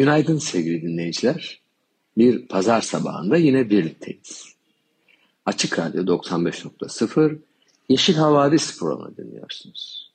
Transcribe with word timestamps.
Günaydın 0.00 0.38
sevgili 0.38 0.82
dinleyiciler. 0.82 1.60
Bir 2.16 2.48
pazar 2.48 2.80
sabahında 2.80 3.36
yine 3.36 3.70
birlikteyiz. 3.70 4.54
Açık 5.46 5.78
Radyo 5.78 6.02
95.0 6.02 7.38
Yeşil 7.88 8.14
Havadis 8.14 8.78
programı 8.78 9.16
dinliyorsunuz. 9.16 10.12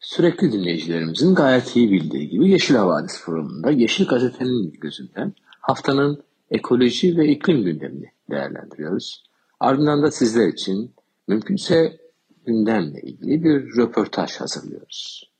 Sürekli 0.00 0.52
dinleyicilerimizin 0.52 1.34
gayet 1.34 1.76
iyi 1.76 1.92
bildiği 1.92 2.28
gibi 2.28 2.50
Yeşil 2.50 2.74
Havadis 2.74 3.24
programında 3.24 3.70
Yeşil 3.70 4.06
Gazete'nin 4.06 4.72
gözünden 4.72 5.32
haftanın 5.60 6.22
ekoloji 6.50 7.16
ve 7.16 7.28
iklim 7.28 7.64
gündemini 7.64 8.12
değerlendiriyoruz. 8.30 9.24
Ardından 9.60 10.02
da 10.02 10.10
sizler 10.10 10.48
için 10.48 10.90
mümkünse 11.28 12.00
gündemle 12.46 13.00
ilgili 13.00 13.44
bir 13.44 13.76
röportaj 13.76 14.36
hazırlıyoruz. 14.36 15.30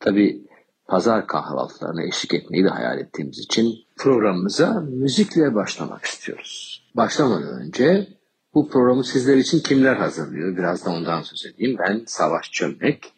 Tabii 0.00 0.51
pazar 0.86 1.26
kahvaltılarına 1.26 2.02
eşlik 2.02 2.34
etmeyi 2.34 2.64
de 2.64 2.68
hayal 2.68 2.98
ettiğimiz 2.98 3.38
için 3.38 3.74
programımıza 3.96 4.80
müzikle 4.80 5.54
başlamak 5.54 6.04
istiyoruz. 6.04 6.82
Başlamadan 6.94 7.60
önce 7.60 8.08
bu 8.54 8.68
programı 8.68 9.04
sizler 9.04 9.36
için 9.36 9.60
kimler 9.60 9.96
hazırlıyor? 9.96 10.56
Biraz 10.56 10.86
da 10.86 10.90
ondan 10.90 11.22
söz 11.22 11.46
edeyim. 11.46 11.76
Ben 11.78 12.02
Savaş 12.06 12.50
Çömlek. 12.50 13.12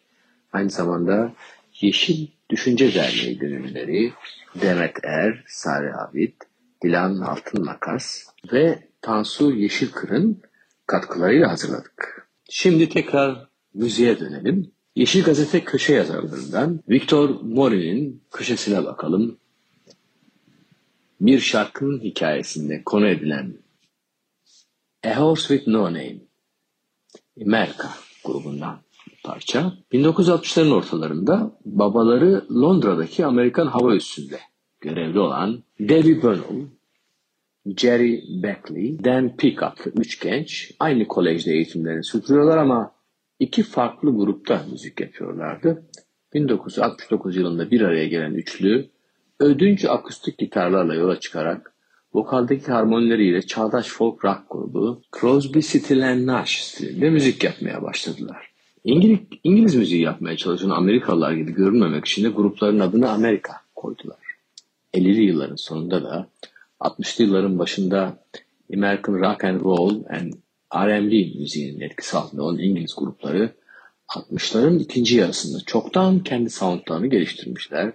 Aynı 0.53 0.69
zamanda 0.69 1.33
Yeşil 1.81 2.27
Düşünce 2.49 2.93
Derneği 2.95 3.37
gönüllüleri 3.37 4.13
Demet 4.61 4.95
Er, 5.03 5.43
Sare 5.47 5.93
Abid, 5.95 6.33
Dilan 6.83 7.19
Altın 7.19 7.65
Makas 7.65 8.23
ve 8.51 8.79
Tansu 9.01 9.51
Yeşilkır'ın 9.51 10.41
katkılarıyla 10.87 11.51
hazırladık. 11.51 12.27
Şimdi 12.49 12.89
tekrar 12.89 13.49
müziğe 13.73 14.19
dönelim. 14.19 14.71
Yeşil 14.95 15.23
Gazete 15.23 15.63
köşe 15.63 15.93
yazarlarından 15.93 16.79
Victor 16.89 17.29
Mori'nin 17.29 18.23
köşesine 18.31 18.85
bakalım. 18.85 19.37
Bir 21.21 21.39
şarkının 21.39 21.99
hikayesinde 21.99 22.83
konu 22.83 23.07
edilen 23.07 23.57
A 25.05 25.15
Horse 25.15 25.47
With 25.47 25.67
No 25.67 25.83
Name 25.83 26.17
Amerika 27.45 27.89
grubundan 28.23 28.79
parça. 29.23 29.73
1960'ların 29.91 30.73
ortalarında 30.73 31.51
babaları 31.65 32.45
Londra'daki 32.51 33.25
Amerikan 33.25 33.67
hava 33.67 33.95
üssünde 33.95 34.39
görevli 34.81 35.19
olan 35.19 35.63
Debbie 35.79 36.21
Burnell, 36.21 36.67
Jerry 37.77 38.23
Beckley, 38.43 39.03
Dan 39.03 39.33
adlı 39.61 39.91
üç 39.95 40.19
genç 40.19 40.71
aynı 40.79 41.07
kolejde 41.07 41.51
eğitimlerini 41.51 42.03
sürdürüyorlar 42.03 42.57
ama 42.57 42.94
iki 43.39 43.63
farklı 43.63 44.17
grupta 44.17 44.65
müzik 44.71 45.01
yapıyorlardı. 45.01 45.85
1969 46.33 47.35
yılında 47.35 47.71
bir 47.71 47.81
araya 47.81 48.07
gelen 48.07 48.33
üçlü 48.33 48.89
ödünç 49.39 49.85
akustik 49.85 50.37
gitarlarla 50.37 50.95
yola 50.95 51.19
çıkarak 51.19 51.73
vokaldaki 52.13 52.71
harmonileriyle 52.71 53.41
çağdaş 53.41 53.87
folk 53.87 54.25
rock 54.25 54.41
grubu 54.49 55.01
Crosby, 55.19 55.59
Stills 55.59 56.25
Nash 56.25 56.63
stilinde 56.63 57.09
müzik 57.09 57.43
yapmaya 57.43 57.83
başladılar. 57.83 58.51
İngiliz, 58.83 59.19
İngiliz 59.43 59.75
müziği 59.75 60.01
yapmaya 60.01 60.37
çalışan 60.37 60.69
Amerikalılar 60.69 61.33
gibi 61.33 61.53
görünmemek 61.53 62.05
için 62.05 62.23
de 62.23 62.29
grupların 62.29 62.79
adını 62.79 63.11
Amerika 63.11 63.53
koydular. 63.75 64.17
50'li 64.93 65.21
yılların 65.21 65.55
sonunda 65.55 66.03
da 66.03 66.27
60'lı 66.79 67.23
yılların 67.23 67.59
başında 67.59 68.17
American 68.73 69.13
Rock 69.13 69.43
and 69.43 69.61
Roll 69.61 70.03
and 70.09 70.33
R&B 70.75 71.39
müziğinin 71.39 71.81
etkisi 71.81 72.17
altında 72.17 72.43
olan 72.43 72.59
İngiliz 72.59 72.95
grupları 72.97 73.55
60'ların 74.07 74.79
ikinci 74.79 75.17
yarısında 75.17 75.59
çoktan 75.65 76.19
kendi 76.19 76.49
soundlarını 76.49 77.07
geliştirmişler. 77.07 77.93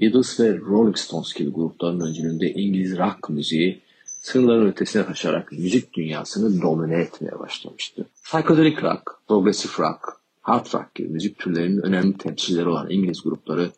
Beatles 0.00 0.40
ve 0.40 0.56
Rolling 0.56 0.98
Stones 0.98 1.34
gibi 1.34 1.50
grupların 1.50 2.00
öncülüğünde 2.00 2.52
İngiliz 2.52 2.98
rock 2.98 3.30
müziği 3.30 3.80
sınırların 4.04 4.66
ötesine 4.66 5.06
taşarak 5.06 5.52
müzik 5.52 5.94
dünyasını 5.94 6.62
domine 6.62 7.00
etmeye 7.00 7.38
başlamıştı. 7.38 8.06
Psychedelic 8.24 8.82
rock, 8.82 9.02
progressive 9.28 9.72
rock, 9.78 10.20
hard 10.40 10.66
rock 10.74 10.94
gibi 10.94 11.08
müzik 11.08 11.38
türlerinin 11.38 11.82
önemli 11.82 12.16
temsilcileri 12.18 12.68
olan 12.68 12.90
İngiliz 12.90 13.22
grupları 13.22 13.70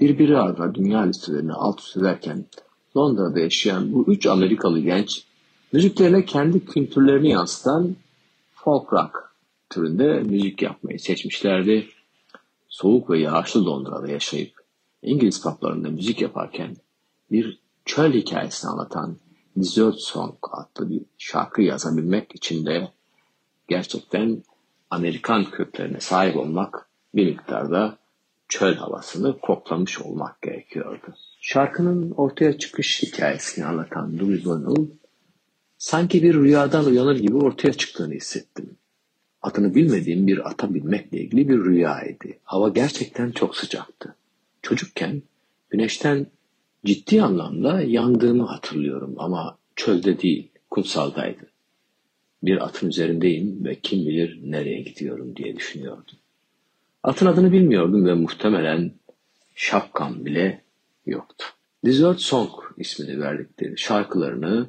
birbiri 0.00 0.38
ardına 0.38 0.74
dünya 0.74 1.00
listelerini 1.00 1.52
alt 1.52 1.80
üst 1.80 1.96
ederken 1.96 2.44
Londra'da 2.96 3.40
yaşayan 3.40 3.92
bu 3.92 4.04
üç 4.08 4.26
Amerikalı 4.26 4.80
genç 4.80 5.24
müziklerine 5.72 6.24
kendi 6.24 6.64
kültürlerini 6.64 7.30
yansıtan 7.30 7.96
folk 8.54 8.92
rock 8.92 9.34
türünde 9.70 10.20
müzik 10.20 10.62
yapmayı 10.62 11.00
seçmişlerdi. 11.00 11.88
Soğuk 12.68 13.10
ve 13.10 13.18
yağışlı 13.18 13.66
Londra'da 13.66 14.08
yaşayıp 14.08 14.52
İngiliz 15.02 15.42
publarında 15.42 15.88
müzik 15.88 16.20
yaparken 16.20 16.76
bir 17.30 17.58
çöl 17.84 18.12
hikayesini 18.12 18.70
anlatan 18.70 19.16
Desert 19.56 20.00
Song 20.00 20.34
adlı 20.52 20.90
bir 20.90 21.02
şarkı 21.18 21.62
yazabilmek 21.62 22.34
için 22.34 22.66
de 22.66 22.88
gerçekten 23.68 24.42
Amerikan 24.90 25.44
köklerine 25.44 26.00
sahip 26.00 26.36
olmak 26.36 26.88
bir 27.14 27.26
miktarda 27.26 27.98
çöl 28.48 28.74
havasını 28.74 29.38
koklamış 29.38 30.00
olmak 30.00 30.42
gerekiyordu. 30.42 31.14
Şarkının 31.40 32.10
ortaya 32.10 32.58
çıkış 32.58 33.02
hikayesini 33.02 33.64
anlatan 33.64 34.18
Louis 34.18 34.44
Bonnell, 34.44 34.86
sanki 35.86 36.22
bir 36.22 36.34
rüyadan 36.34 36.86
uyanır 36.86 37.16
gibi 37.16 37.36
ortaya 37.36 37.72
çıktığını 37.72 38.14
hissettim. 38.14 38.76
Adını 39.42 39.74
bilmediğim 39.74 40.26
bir 40.26 40.50
ata 40.50 40.74
binmekle 40.74 41.18
ilgili 41.20 41.48
bir 41.48 41.64
rüyaydı. 41.64 42.24
Hava 42.44 42.68
gerçekten 42.68 43.30
çok 43.30 43.56
sıcaktı. 43.56 44.14
Çocukken 44.62 45.22
güneşten 45.70 46.26
ciddi 46.84 47.22
anlamda 47.22 47.80
yandığımı 47.80 48.44
hatırlıyorum 48.46 49.14
ama 49.18 49.58
çölde 49.76 50.20
değil, 50.20 50.48
kumsaldaydı. 50.70 51.50
Bir 52.42 52.64
atın 52.64 52.88
üzerindeyim 52.88 53.64
ve 53.64 53.74
kim 53.74 54.06
bilir 54.06 54.40
nereye 54.42 54.80
gidiyorum 54.80 55.36
diye 55.36 55.56
düşünüyordum. 55.56 56.16
Atın 57.02 57.26
adını 57.26 57.52
bilmiyordum 57.52 58.06
ve 58.06 58.14
muhtemelen 58.14 58.92
şapkam 59.54 60.24
bile 60.24 60.62
yoktu. 61.06 61.46
Desert 61.84 62.20
Song 62.20 62.50
ismini 62.76 63.20
verdikleri 63.20 63.78
şarkılarını 63.78 64.68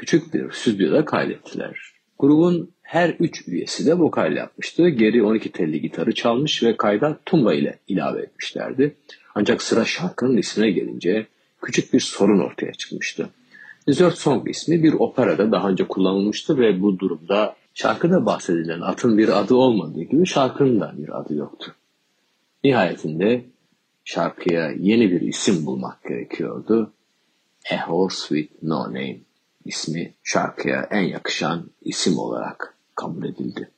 küçük 0.00 0.34
bir 0.34 0.52
stüdyoda 0.52 1.04
kaydettiler. 1.04 1.92
Grubun 2.18 2.70
her 2.82 3.16
üç 3.20 3.48
üyesi 3.48 3.86
de 3.86 3.98
vokal 3.98 4.36
yapmıştı. 4.36 4.88
Geri 4.88 5.22
12 5.22 5.52
telli 5.52 5.80
gitarı 5.80 6.14
çalmış 6.14 6.62
ve 6.62 6.76
kayda 6.76 7.18
tumba 7.26 7.54
ile 7.54 7.78
ilave 7.88 8.22
etmişlerdi. 8.22 8.96
Ancak 9.34 9.62
sıra 9.62 9.84
şarkının 9.84 10.36
ismine 10.36 10.70
gelince 10.70 11.26
küçük 11.62 11.92
bir 11.92 12.00
sorun 12.00 12.38
ortaya 12.38 12.72
çıkmıştı. 12.72 13.30
Desert 13.88 14.18
Song 14.18 14.50
ismi 14.50 14.82
bir 14.82 14.92
operada 14.92 15.52
daha 15.52 15.68
önce 15.68 15.88
kullanılmıştı 15.88 16.58
ve 16.58 16.82
bu 16.82 16.98
durumda 16.98 17.56
şarkıda 17.74 18.26
bahsedilen 18.26 18.80
atın 18.80 19.18
bir 19.18 19.40
adı 19.40 19.54
olmadığı 19.54 20.02
gibi 20.02 20.26
şarkının 20.26 20.80
da 20.80 20.94
bir 20.98 21.20
adı 21.20 21.34
yoktu. 21.34 21.74
Nihayetinde 22.64 23.44
şarkıya 24.04 24.70
yeni 24.70 25.10
bir 25.10 25.20
isim 25.20 25.66
bulmak 25.66 26.04
gerekiyordu. 26.04 26.92
A 27.72 27.88
Horse 27.88 28.28
With 28.28 28.62
No 28.62 28.84
Name 28.84 29.29
ismi 29.64 30.14
şarkıya 30.24 30.88
en 30.90 31.02
yakışan 31.02 31.70
isim 31.82 32.18
olarak 32.18 32.74
kabul 32.94 33.24
edildi. 33.24 33.70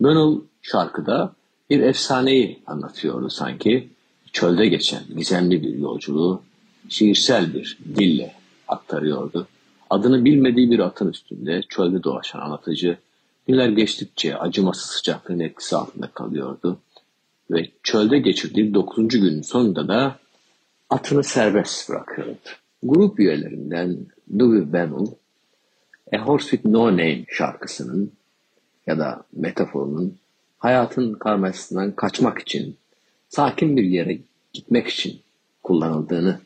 Bonnell 0.00 0.40
şarkıda 0.62 1.32
bir 1.70 1.80
efsaneyi 1.80 2.62
anlatıyordu 2.66 3.30
sanki. 3.30 3.88
Çölde 4.32 4.66
geçen 4.66 5.02
gizemli 5.16 5.62
bir 5.62 5.78
yolculuğu 5.78 6.42
şiirsel 6.88 7.54
bir 7.54 7.78
dille 7.96 8.34
aktarıyordu. 8.68 9.48
Adını 9.90 10.24
bilmediği 10.24 10.70
bir 10.70 10.78
atın 10.78 11.08
üstünde 11.08 11.62
çölde 11.68 12.02
dolaşan 12.02 12.40
anlatıcı 12.40 12.98
günler 13.48 13.68
geçtikçe 13.68 14.36
acımasız 14.36 14.90
sıcaklığın 14.90 15.40
etkisi 15.40 15.76
altında 15.76 16.06
kalıyordu. 16.06 16.78
Ve 17.50 17.70
çölde 17.82 18.18
geçirdiği 18.18 18.74
9. 18.74 19.08
günün 19.08 19.42
sonunda 19.42 19.88
da 19.88 20.18
atını 20.90 21.24
serbest 21.24 21.88
bırakıyordu. 21.88 22.38
Grup 22.82 23.20
üyelerinden 23.20 24.06
Louis 24.38 24.72
Bennell, 24.72 25.06
A 26.12 26.18
Horse 26.18 26.50
With 26.50 26.66
No 26.66 26.86
Name 26.86 27.24
şarkısının 27.28 28.12
ya 28.86 28.98
da 28.98 29.24
metaforunun 29.32 30.16
hayatın 30.58 31.12
karmaşasından 31.12 31.92
kaçmak 31.92 32.38
için, 32.38 32.76
sakin 33.28 33.76
bir 33.76 33.84
yere 33.84 34.18
gitmek 34.52 34.88
için 34.88 35.20
kullanıldığını 35.62 36.40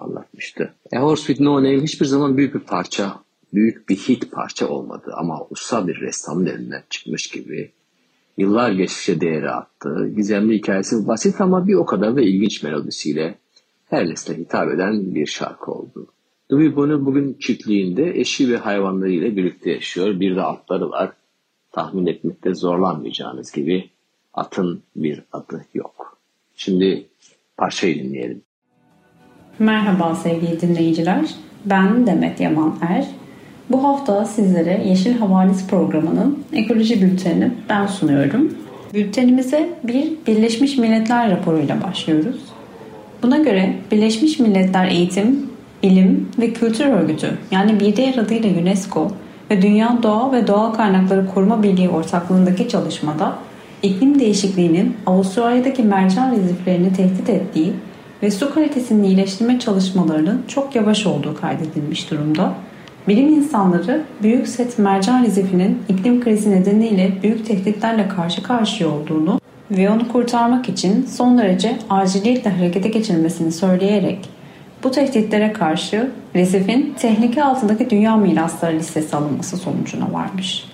anlatmıştı. 0.00 0.74
A 0.96 0.98
Horse 0.98 1.26
With 1.26 1.40
No 1.40 1.56
Name 1.56 1.82
hiçbir 1.82 2.06
zaman 2.06 2.36
büyük 2.36 2.54
bir 2.54 2.60
parça, 2.60 3.20
büyük 3.54 3.88
bir 3.88 3.96
hit 3.96 4.32
parça 4.32 4.68
olmadı 4.68 5.12
ama 5.16 5.46
usta 5.50 5.88
bir 5.88 6.00
ressamın 6.00 6.46
elinden 6.46 6.82
çıkmış 6.90 7.26
gibi 7.26 7.70
yıllar 8.36 8.72
geçtikçe 8.72 9.20
değeri 9.20 9.50
attı. 9.50 10.10
Gizemli 10.16 10.54
hikayesi 10.54 11.06
basit 11.06 11.40
ama 11.40 11.66
bir 11.66 11.74
o 11.74 11.86
kadar 11.86 12.16
da 12.16 12.20
ilginç 12.20 12.62
melodisiyle 12.62 13.38
her 13.90 14.08
nesle 14.08 14.36
hitap 14.36 14.70
eden 14.70 15.14
bir 15.14 15.26
şarkı 15.26 15.72
oldu. 15.72 16.06
Bonnet 16.50 17.00
bugün 17.00 17.36
çiftliğinde 17.40 18.20
eşi 18.20 18.52
ve 18.52 18.56
hayvanlarıyla 18.56 19.36
birlikte 19.36 19.70
yaşıyor. 19.70 20.20
Bir 20.20 20.36
de 20.36 20.42
atları 20.42 20.90
var. 20.90 21.10
Tahmin 21.72 22.06
etmekte 22.06 22.54
zorlanmayacağınız 22.54 23.52
gibi 23.52 23.90
atın 24.34 24.82
bir 24.96 25.22
adı 25.32 25.64
yok. 25.74 26.18
Şimdi 26.56 27.06
parçayı 27.56 28.04
dinleyelim. 28.04 28.42
Merhaba 29.58 30.14
sevgili 30.14 30.60
dinleyiciler. 30.60 31.34
Ben 31.64 32.06
Demet 32.06 32.40
Yaman 32.40 32.78
Er. 32.88 33.06
Bu 33.70 33.84
hafta 33.84 34.24
sizlere 34.24 34.84
Yeşil 34.88 35.18
Havalis 35.18 35.68
programının 35.68 36.44
ekoloji 36.52 37.02
bültenini 37.02 37.52
ben 37.68 37.86
sunuyorum. 37.86 38.54
Bültenimize 38.94 39.78
bir 39.84 40.12
Birleşmiş 40.26 40.78
Milletler 40.78 41.30
raporuyla 41.30 41.82
başlıyoruz. 41.82 42.40
Buna 43.22 43.38
göre 43.38 43.76
Birleşmiş 43.90 44.38
Milletler 44.38 44.88
Eğitim, 44.88 45.53
Bilim 45.84 46.28
ve 46.38 46.52
Kültür 46.52 46.86
Örgütü 46.86 47.38
yani 47.50 47.80
bir 47.80 47.96
diğer 47.96 48.18
adıyla 48.18 48.60
UNESCO 48.60 49.10
ve 49.50 49.62
Dünya 49.62 49.98
Doğa 50.02 50.32
ve 50.32 50.46
Doğal 50.46 50.72
Kaynakları 50.72 51.26
Koruma 51.34 51.62
Birliği 51.62 51.88
ortaklığındaki 51.88 52.68
çalışmada 52.68 53.34
iklim 53.82 54.18
değişikliğinin 54.18 54.96
Avustralya'daki 55.06 55.82
mercan 55.82 56.32
reziflerini 56.32 56.92
tehdit 56.92 57.28
ettiği 57.28 57.72
ve 58.22 58.30
su 58.30 58.54
kalitesini 58.54 59.06
iyileştirme 59.06 59.58
çalışmalarının 59.58 60.42
çok 60.48 60.74
yavaş 60.74 61.06
olduğu 61.06 61.40
kaydedilmiş 61.40 62.10
durumda. 62.10 62.52
Bilim 63.08 63.28
insanları 63.28 64.02
Büyük 64.22 64.48
Set 64.48 64.78
Mercan 64.78 65.24
Rezifinin 65.24 65.78
iklim 65.88 66.24
krizi 66.24 66.50
nedeniyle 66.50 67.12
büyük 67.22 67.46
tehditlerle 67.46 68.08
karşı 68.08 68.42
karşıya 68.42 68.90
olduğunu 68.90 69.40
ve 69.70 69.90
onu 69.90 70.08
kurtarmak 70.08 70.68
için 70.68 71.06
son 71.06 71.38
derece 71.38 71.76
aciliyetle 71.90 72.50
harekete 72.50 72.88
geçilmesini 72.88 73.52
söyleyerek 73.52 74.33
bu 74.84 74.90
tehditlere 74.90 75.52
karşı 75.52 76.10
resifin 76.34 76.94
tehlike 76.98 77.44
altındaki 77.44 77.90
dünya 77.90 78.16
mirasları 78.16 78.76
listesi 78.76 79.16
alınması 79.16 79.56
sonucuna 79.56 80.12
varmış. 80.12 80.64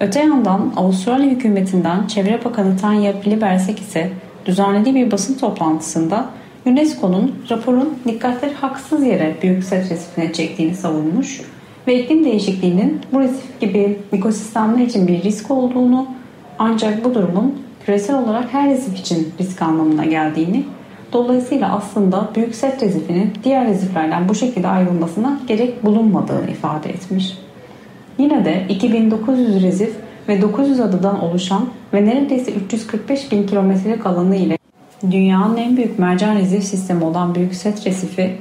Öte 0.00 0.20
yandan 0.20 0.72
Avustralya 0.76 1.30
hükümetinden 1.30 2.06
Çevre 2.06 2.44
Bakanı 2.44 2.76
Tanya 2.76 3.20
Plibersek 3.20 3.78
ise 3.78 4.10
düzenlediği 4.46 4.94
bir 4.94 5.10
basın 5.10 5.34
toplantısında 5.34 6.26
UNESCO'nun 6.66 7.34
raporun 7.50 7.98
dikkatleri 8.06 8.54
haksız 8.54 9.06
yere 9.06 9.36
büyük 9.42 9.64
set 9.64 9.90
resifine 9.90 10.32
çektiğini 10.32 10.74
savunmuş 10.74 11.40
ve 11.86 12.02
iklim 12.02 12.24
değişikliğinin 12.24 13.00
bu 13.12 13.20
resif 13.20 13.60
gibi 13.60 13.98
ekosistemler 14.12 14.84
için 14.84 15.08
bir 15.08 15.22
risk 15.22 15.50
olduğunu 15.50 16.06
ancak 16.58 17.04
bu 17.04 17.14
durumun 17.14 17.62
küresel 17.86 18.18
olarak 18.18 18.52
her 18.52 18.70
resif 18.70 18.98
için 18.98 19.32
risk 19.40 19.62
anlamına 19.62 20.04
geldiğini 20.04 20.64
dolayısıyla 21.12 21.76
aslında 21.76 22.28
büyük 22.34 22.54
set 22.54 22.82
rezifinin 22.82 23.32
diğer 23.44 23.66
reziflerden 23.66 24.28
bu 24.28 24.34
şekilde 24.34 24.68
ayrılmasına 24.68 25.40
gerek 25.48 25.84
bulunmadığını 25.84 26.50
ifade 26.50 26.90
etmiş. 26.90 27.38
Yine 28.18 28.44
de 28.44 28.66
2900 28.68 29.62
rezif 29.62 29.96
ve 30.28 30.42
900 30.42 30.80
adadan 30.80 31.22
oluşan 31.22 31.68
ve 31.94 32.06
neredeyse 32.06 32.52
345 32.52 33.32
bin 33.32 33.46
kilometrelik 33.46 34.06
alanı 34.06 34.36
ile 34.36 34.58
dünyanın 35.10 35.56
en 35.56 35.76
büyük 35.76 35.98
mercan 35.98 36.36
rezif 36.36 36.64
sistemi 36.64 37.04
olan 37.04 37.34
Büyük 37.34 37.54
Set 37.54 37.86
Resifi 37.86 38.36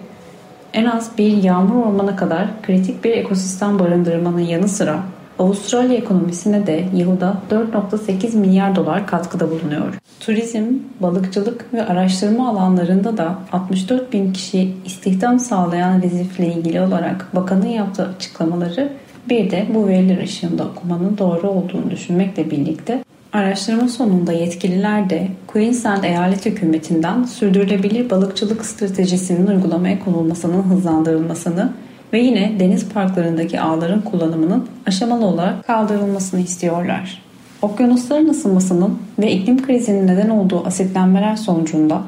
en 0.73 0.85
az 0.85 1.17
bir 1.17 1.43
yağmur 1.43 1.85
ormanı 1.85 2.15
kadar 2.15 2.47
kritik 2.61 3.03
bir 3.03 3.11
ekosistem 3.11 3.79
barındırmanın 3.79 4.39
yanı 4.39 4.67
sıra 4.67 4.99
Avustralya 5.39 5.97
ekonomisine 5.97 6.67
de 6.67 6.85
yılda 6.95 7.37
4.8 7.51 8.37
milyar 8.37 8.75
dolar 8.75 9.07
katkıda 9.07 9.51
bulunuyor. 9.51 9.97
Turizm, 10.19 10.65
balıkçılık 10.99 11.73
ve 11.73 11.85
araştırma 11.85 12.49
alanlarında 12.49 13.17
da 13.17 13.35
64 13.51 14.13
bin 14.13 14.33
kişi 14.33 14.73
istihdam 14.85 15.39
sağlayan 15.39 16.01
rezifle 16.01 16.47
ilgili 16.47 16.81
olarak 16.81 17.35
bakanın 17.35 17.67
yaptığı 17.67 18.07
açıklamaları 18.07 18.93
bir 19.29 19.51
de 19.51 19.65
bu 19.73 19.87
veriler 19.87 20.23
ışığında 20.23 20.63
okumanın 20.63 21.17
doğru 21.17 21.49
olduğunu 21.49 21.91
düşünmekle 21.91 22.51
birlikte 22.51 23.03
Araştırma 23.33 23.87
sonunda 23.87 24.33
yetkililer 24.33 25.09
de 25.09 25.27
Queensland 25.47 26.03
eyalet 26.03 26.45
hükümetinden 26.45 27.23
sürdürülebilir 27.23 28.09
balıkçılık 28.09 28.65
stratejisinin 28.65 29.47
uygulamaya 29.47 29.99
konulmasının 29.99 30.63
hızlandırılmasını 30.63 31.69
ve 32.13 32.19
yine 32.19 32.59
deniz 32.59 32.89
parklarındaki 32.89 33.61
ağların 33.61 34.01
kullanımının 34.01 34.67
aşamalı 34.87 35.25
olarak 35.25 35.67
kaldırılmasını 35.67 36.39
istiyorlar. 36.39 37.21
Okyanusların 37.61 38.29
ısınmasının 38.29 38.99
ve 39.19 39.31
iklim 39.31 39.65
krizinin 39.65 40.07
neden 40.07 40.29
olduğu 40.29 40.65
asitlenmeler 40.65 41.35
sonucunda 41.35 42.01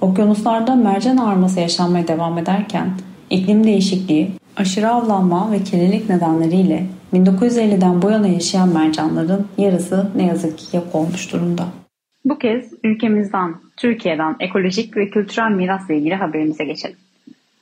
okyanuslarda 0.00 0.74
mercan 0.74 1.16
ağarması 1.16 1.60
yaşanmaya 1.60 2.08
devam 2.08 2.38
ederken 2.38 2.90
iklim 3.30 3.64
değişikliği, 3.64 4.30
aşırı 4.56 4.88
avlanma 4.88 5.52
ve 5.52 5.62
kirlilik 5.62 6.08
nedenleriyle 6.08 6.86
1950'den 7.14 8.02
bu 8.02 8.10
yana 8.10 8.28
yaşayan 8.28 8.68
mercanların 8.68 9.46
yarısı 9.58 10.10
ne 10.16 10.26
yazık 10.26 10.58
ki 10.58 10.76
yok 10.76 10.86
olmuş 10.92 11.32
durumda. 11.32 11.64
Bu 12.24 12.38
kez 12.38 12.72
ülkemizden, 12.84 13.54
Türkiye'den 13.76 14.36
ekolojik 14.40 14.96
ve 14.96 15.10
kültürel 15.10 15.50
mirasla 15.50 15.94
ilgili 15.94 16.14
haberimize 16.14 16.64
geçelim. 16.64 16.96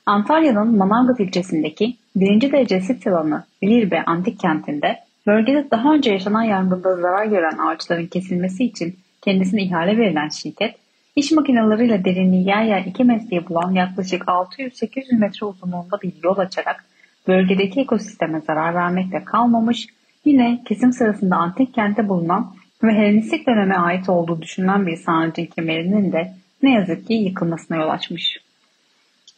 Antalya'nın 0.07 0.77
Manavgat 0.77 1.19
ilçesindeki 1.19 1.97
birinci 2.15 2.51
derece 2.51 2.81
sit 2.81 3.07
alanı 3.07 3.43
Lirbe 3.63 4.03
Antik 4.05 4.39
Kenti'nde 4.39 4.99
bölgede 5.27 5.67
daha 5.71 5.93
önce 5.93 6.11
yaşanan 6.11 6.43
yangında 6.43 6.95
zarar 6.95 7.25
gören 7.25 7.57
ağaçların 7.57 8.07
kesilmesi 8.07 8.63
için 8.63 8.95
kendisine 9.21 9.63
ihale 9.63 9.97
verilen 9.97 10.29
şirket, 10.29 10.75
iş 11.15 11.31
makineleriyle 11.31 12.05
derinliği 12.05 12.47
yer 12.47 12.63
yer 12.63 12.85
2 12.85 13.03
metreye 13.03 13.47
bulan 13.47 13.71
yaklaşık 13.71 14.21
600-800 14.21 15.19
metre 15.19 15.45
uzunluğunda 15.45 16.01
bir 16.03 16.13
yol 16.23 16.37
açarak 16.37 16.85
bölgedeki 17.27 17.81
ekosisteme 17.81 18.41
zarar 18.41 18.75
vermekle 18.75 19.23
kalmamış, 19.23 19.87
yine 20.25 20.63
kesim 20.67 20.93
sırasında 20.93 21.35
antik 21.35 21.73
kente 21.73 22.09
bulunan 22.09 22.55
ve 22.83 22.91
Helenistik 22.93 23.47
döneme 23.47 23.75
ait 23.75 24.09
olduğu 24.09 24.41
düşünülen 24.41 24.87
bir 24.87 24.97
sarnıcın 24.97 25.45
kemerinin 25.45 26.11
de 26.11 26.33
ne 26.63 26.73
yazık 26.73 27.07
ki 27.07 27.13
yıkılmasına 27.13 27.77
yol 27.77 27.89
açmış. 27.89 28.36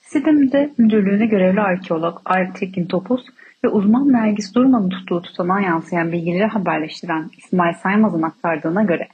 Sitemde 0.10 0.70
müdürlüğüne 0.78 1.25
görevli 1.25 1.62
arkeolog 1.62 2.22
Aytekin 2.25 2.86
Topuz 2.86 3.25
ve 3.63 3.68
uzman 3.68 4.13
Nergis 4.13 4.56
Durman'ın 4.56 4.89
tuttuğu 4.89 5.22
tutanağa 5.22 5.62
yansıyan 5.62 6.12
bilgileri 6.12 6.46
haberleştiren 6.46 7.30
İsmail 7.38 7.74
Saymaz'ın 7.74 8.22
aktardığına 8.22 8.84
göre 8.84 9.08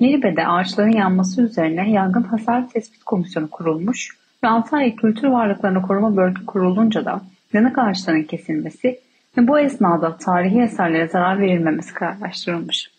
Neribe'de 0.00 0.46
ağaçların 0.46 0.92
yanması 0.92 1.42
üzerine 1.42 1.90
yangın 1.90 2.22
hasar 2.22 2.68
tespit 2.68 3.04
komisyonu 3.04 3.50
kurulmuş 3.50 4.16
ve 4.44 4.48
Antalya 4.48 4.96
Kültür 4.96 5.28
Varlıklarını 5.28 5.82
Koruma 5.82 6.16
Bölge 6.16 6.46
kurulunca 6.46 7.04
da 7.04 7.20
yanık 7.52 7.78
ağaçların 7.78 8.22
kesilmesi 8.22 9.00
ve 9.38 9.48
bu 9.48 9.58
esnada 9.58 10.16
tarihi 10.16 10.60
eserlere 10.60 11.08
zarar 11.08 11.40
verilmemesi 11.40 11.94
kararlaştırılmış. 11.94 12.90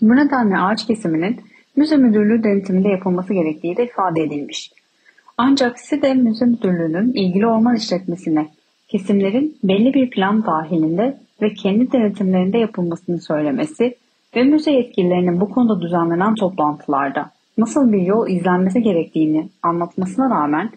Bu 0.00 0.16
nedenle 0.16 0.58
ağaç 0.58 0.86
kesiminin 0.86 1.40
müze 1.76 1.96
müdürlüğü 1.96 2.42
denetiminde 2.42 2.88
yapılması 2.88 3.34
gerektiği 3.34 3.76
de 3.76 3.84
ifade 3.84 4.22
edilmiş. 4.22 4.70
Ancak 5.38 5.80
SİDE 5.80 6.14
Müze 6.14 6.44
Müdürlüğü'nün 6.44 7.12
ilgili 7.12 7.46
orman 7.46 7.76
işletmesine 7.76 8.48
kesimlerin 8.88 9.56
belli 9.64 9.94
bir 9.94 10.10
plan 10.10 10.46
dahilinde 10.46 11.18
ve 11.42 11.54
kendi 11.54 11.92
denetimlerinde 11.92 12.58
yapılmasını 12.58 13.20
söylemesi 13.20 13.94
ve 14.36 14.42
müze 14.42 14.70
yetkililerinin 14.70 15.40
bu 15.40 15.50
konuda 15.50 15.80
düzenlenen 15.80 16.34
toplantılarda 16.34 17.30
nasıl 17.58 17.92
bir 17.92 18.02
yol 18.02 18.28
izlenmesi 18.28 18.82
gerektiğini 18.82 19.48
anlatmasına 19.62 20.30
rağmen 20.30 20.70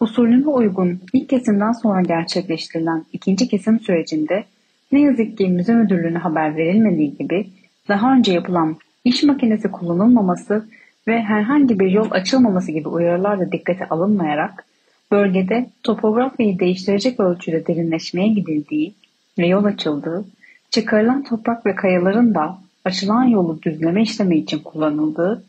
usulüne 0.00 0.46
uygun 0.46 1.00
ilk 1.12 1.28
kesimden 1.28 1.72
sonra 1.72 2.00
gerçekleştirilen 2.00 3.04
ikinci 3.12 3.48
kesim 3.48 3.80
sürecinde 3.80 4.44
ne 4.92 5.00
yazık 5.00 5.38
ki 5.38 5.48
müze 5.48 5.74
müdürlüğüne 5.74 6.18
haber 6.18 6.56
verilmediği 6.56 7.16
gibi 7.16 7.46
daha 7.88 8.14
önce 8.14 8.32
yapılan 8.32 8.76
iş 9.04 9.22
makinesi 9.22 9.70
kullanılmaması 9.70 10.66
ve 11.08 11.22
herhangi 11.22 11.80
bir 11.80 11.90
yol 11.90 12.10
açılmaması 12.10 12.72
gibi 12.72 12.88
uyarılar 12.88 13.40
da 13.40 13.52
dikkate 13.52 13.88
alınmayarak 13.88 14.64
bölgede 15.12 15.70
topografiyi 15.82 16.58
değiştirecek 16.58 17.20
ölçüde 17.20 17.66
derinleşmeye 17.66 18.28
gidildiği 18.28 18.94
ve 19.38 19.46
yol 19.46 19.64
açıldığı, 19.64 20.24
çıkarılan 20.70 21.24
toprak 21.24 21.66
ve 21.66 21.74
kayaların 21.74 22.34
da 22.34 22.58
açılan 22.84 23.24
yolu 23.24 23.62
düzleme 23.62 24.02
işlemi 24.02 24.38
için 24.38 24.58
kullanıldığı, 24.58 25.44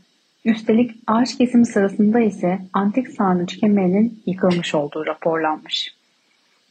üstelik 0.46 0.92
ağaç 1.08 1.38
kesimi 1.38 1.66
sırasında 1.66 2.20
ise 2.20 2.60
antik 2.74 3.08
sarnıç 3.08 3.58
kemerinin 3.58 4.22
yıkılmış 4.26 4.76
olduğu 4.76 5.06
raporlanmış. 5.06 5.96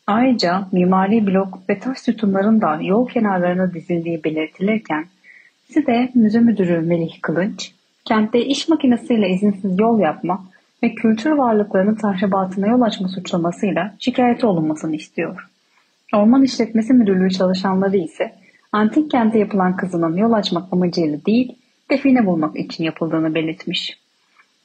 Ayrıca 0.07 0.69
mimari 0.73 1.27
blok 1.27 1.59
ve 1.69 1.79
taş 1.79 1.99
sütunların 1.99 2.61
da 2.61 2.79
yol 2.83 3.09
kenarlarına 3.09 3.75
dizildiği 3.75 4.25
belirtilirken, 4.25 5.07
Site 5.69 6.11
müze 6.15 6.41
müdürü 6.41 6.81
Melih 6.81 7.23
Kılınç, 7.23 7.73
kentte 8.07 8.45
iş 8.45 8.69
makinesiyle 8.69 9.29
izinsiz 9.31 9.79
yol 9.81 9.99
yapma 9.99 10.45
ve 10.83 10.95
kültür 10.95 11.31
varlıklarının 11.31 11.95
tahribatına 11.95 12.67
yol 12.67 12.81
açma 12.81 13.09
suçlamasıyla 13.09 13.95
şikayeti 13.99 14.47
olunmasını 14.47 14.97
istiyor. 14.97 15.49
Orman 16.15 16.43
İşletmesi 16.43 16.95
Müdürlüğü 16.95 17.31
çalışanları 17.31 17.97
ise 17.97 18.33
antik 18.73 19.11
kente 19.11 19.39
yapılan 19.39 19.77
kazının 19.77 20.17
yol 20.17 20.33
açmak 20.33 20.73
amacıyla 20.73 21.25
değil, 21.27 21.59
define 21.91 22.27
bulmak 22.27 22.57
için 22.57 22.85
yapıldığını 22.85 23.35
belirtmiş. 23.35 23.99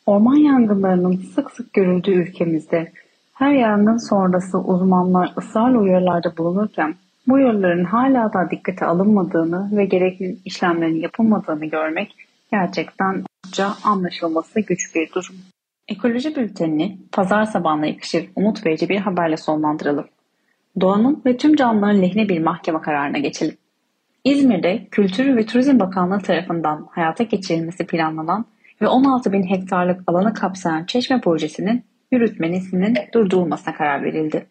Orman 0.05 0.36
yangınlarının 0.36 1.17
sık 1.36 1.51
sık 1.51 1.74
görüldüğü 1.74 2.12
ülkemizde 2.12 2.91
her 3.33 3.53
yangın 3.53 3.98
sonrası 3.98 4.60
uzmanlar 4.60 5.33
ısrarla 5.38 5.79
uyarılarda 5.79 6.38
bulunurken 6.38 6.95
bu 7.27 7.33
uyarıların 7.33 7.83
hala 7.83 8.33
da 8.33 8.51
dikkate 8.51 8.86
alınmadığını 8.86 9.77
ve 9.77 9.86
gerekli 9.86 10.38
işlemlerin 10.45 11.01
yapılmadığını 11.01 11.65
görmek 11.65 12.15
gerçekten 12.51 13.24
anlaşılması 13.84 14.60
güç 14.60 14.96
bir 14.96 15.12
durum. 15.12 15.36
Ekoloji 15.88 16.36
bültenini 16.36 16.98
pazar 17.12 17.46
sabahına 17.46 17.86
yakışır 17.86 18.29
umut 18.36 18.65
verici 18.65 18.89
bir 18.89 19.00
haberle 19.00 19.38
sonlandıralım. 19.38 20.08
Doğanın 20.81 21.22
ve 21.25 21.38
tüm 21.38 21.55
canlıların 21.55 22.01
lehine 22.01 22.29
bir 22.29 22.39
mahkeme 22.39 22.81
kararına 22.81 23.17
geçelim. 23.17 23.58
İzmir'de 24.24 24.88
Kültür 24.91 25.36
ve 25.36 25.46
Turizm 25.46 25.79
Bakanlığı 25.79 26.20
tarafından 26.20 26.88
hayata 26.91 27.24
geçirilmesi 27.24 27.88
planlanan 27.88 28.46
ve 28.81 28.88
16 28.88 29.31
bin 29.31 29.43
hektarlık 29.43 30.01
alanı 30.08 30.34
kapsayan 30.34 30.86
Çeşme 30.86 31.22
projesinin 31.22 31.84
yürütmenisinin 32.12 32.98
durdurulmasına 33.13 33.75
karar 33.75 34.03
verildi. 34.03 34.46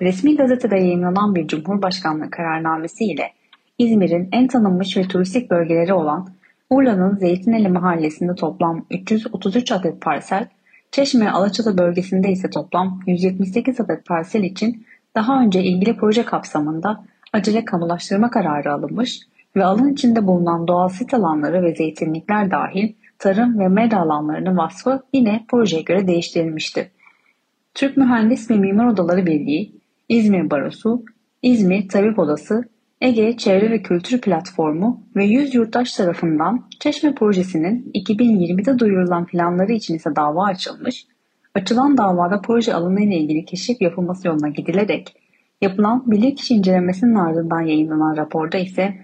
Resmi 0.00 0.36
gazetede 0.36 0.76
yayınlanan 0.76 1.34
bir 1.34 1.46
Cumhurbaşkanlığı 1.46 2.30
kararnamesi 2.30 3.04
ile 3.04 3.32
İzmir'in 3.78 4.28
en 4.32 4.48
tanınmış 4.48 4.96
ve 4.96 5.02
turistik 5.02 5.50
bölgeleri 5.50 5.92
olan 5.92 6.28
Urla'nın 6.70 7.16
Zeytineli 7.16 7.68
mahallesinde 7.68 8.34
toplam 8.34 8.86
333 8.90 9.72
adet 9.72 10.00
parsel, 10.00 10.48
Çeşme 10.90 11.30
Alaçatı 11.30 11.78
bölgesinde 11.78 12.32
ise 12.32 12.50
toplam 12.50 13.00
178 13.06 13.80
adet 13.80 14.06
parsel 14.06 14.42
için 14.42 14.86
daha 15.14 15.42
önce 15.42 15.62
ilgili 15.62 15.96
proje 15.96 16.24
kapsamında 16.24 17.04
acele 17.32 17.64
kamulaştırma 17.64 18.30
kararı 18.30 18.72
alınmış 18.72 19.20
ve 19.56 19.64
alan 19.64 19.92
içinde 19.92 20.26
bulunan 20.26 20.68
doğal 20.68 20.88
sit 20.88 21.14
alanları 21.14 21.62
ve 21.62 21.74
zeytinlikler 21.74 22.50
dahil 22.50 22.92
tarım 23.18 23.58
ve 23.58 23.68
meda 23.68 23.98
alanlarının 23.98 24.56
vasfı 24.56 25.02
yine 25.12 25.44
projeye 25.48 25.82
göre 25.82 26.06
değiştirilmişti. 26.06 26.90
Türk 27.74 27.96
Mühendis 27.96 28.50
ve 28.50 28.56
Mimar 28.56 28.86
Odaları 28.86 29.26
Birliği, 29.26 29.72
İzmir 30.08 30.50
Barosu, 30.50 31.04
İzmir 31.42 31.88
Tabip 31.88 32.18
Odası, 32.18 32.64
Ege 33.00 33.36
Çevre 33.36 33.70
ve 33.70 33.82
Kültür 33.82 34.20
Platformu 34.20 35.02
ve 35.16 35.24
100 35.24 35.54
yurttaş 35.54 35.92
tarafından 35.92 36.68
Çeşme 36.80 37.14
Projesi'nin 37.14 37.90
2020'de 37.94 38.78
duyurulan 38.78 39.26
planları 39.26 39.72
için 39.72 39.94
ise 39.94 40.16
dava 40.16 40.44
açılmış, 40.44 41.06
açılan 41.54 41.98
davada 41.98 42.40
proje 42.40 42.74
alanı 42.74 43.00
ile 43.00 43.16
ilgili 43.16 43.44
keşif 43.44 43.80
yapılması 43.80 44.28
yoluna 44.28 44.48
gidilerek 44.48 45.16
yapılan 45.60 46.10
bilirkişi 46.10 46.54
incelemesinin 46.54 47.14
ardından 47.14 47.60
yayınlanan 47.60 48.16
raporda 48.16 48.58
ise 48.58 48.96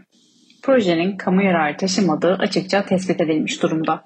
projenin 0.63 1.17
kamu 1.17 1.43
yararı 1.43 1.77
taşımadığı 1.77 2.35
açıkça 2.35 2.85
tespit 2.85 3.21
edilmiş 3.21 3.63
durumda. 3.63 4.05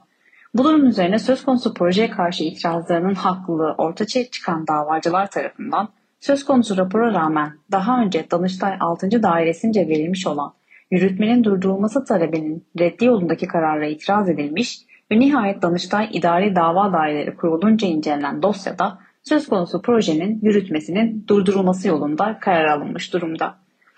Bu 0.55 0.65
durum 0.65 0.87
üzerine 0.87 1.19
söz 1.19 1.45
konusu 1.45 1.75
projeye 1.75 2.11
karşı 2.11 2.45
itirazlarının 2.45 3.15
haklılığı 3.15 3.75
ortaya 3.79 4.31
çıkan 4.31 4.67
davacılar 4.67 5.31
tarafından 5.31 5.89
söz 6.21 6.45
konusu 6.45 6.77
rapora 6.77 7.13
rağmen 7.15 7.53
daha 7.73 8.01
önce 8.01 8.31
Danıştay 8.31 8.77
6. 8.81 9.23
Dairesince 9.23 9.89
verilmiş 9.89 10.27
olan 10.27 10.53
yürütmenin 10.91 11.45
durdurulması 11.45 12.05
talebinin 12.05 12.67
reddi 12.79 13.05
yolundaki 13.05 13.47
karara 13.47 13.87
itiraz 13.87 14.29
edilmiş 14.29 14.81
ve 15.13 15.19
nihayet 15.19 15.63
Danıştay 15.63 16.09
İdari 16.13 16.57
Dava 16.57 16.93
Daireleri 16.93 17.37
kurulunca 17.37 17.89
incelenen 17.89 18.43
dosyada 18.43 18.99
söz 19.23 19.49
konusu 19.49 19.83
projenin 19.83 20.41
yürütmesinin 20.43 21.25
durdurulması 21.29 21.89
yolunda 21.89 22.39
karar 22.41 22.65
alınmış 22.65 23.13
durumda. 23.13 23.55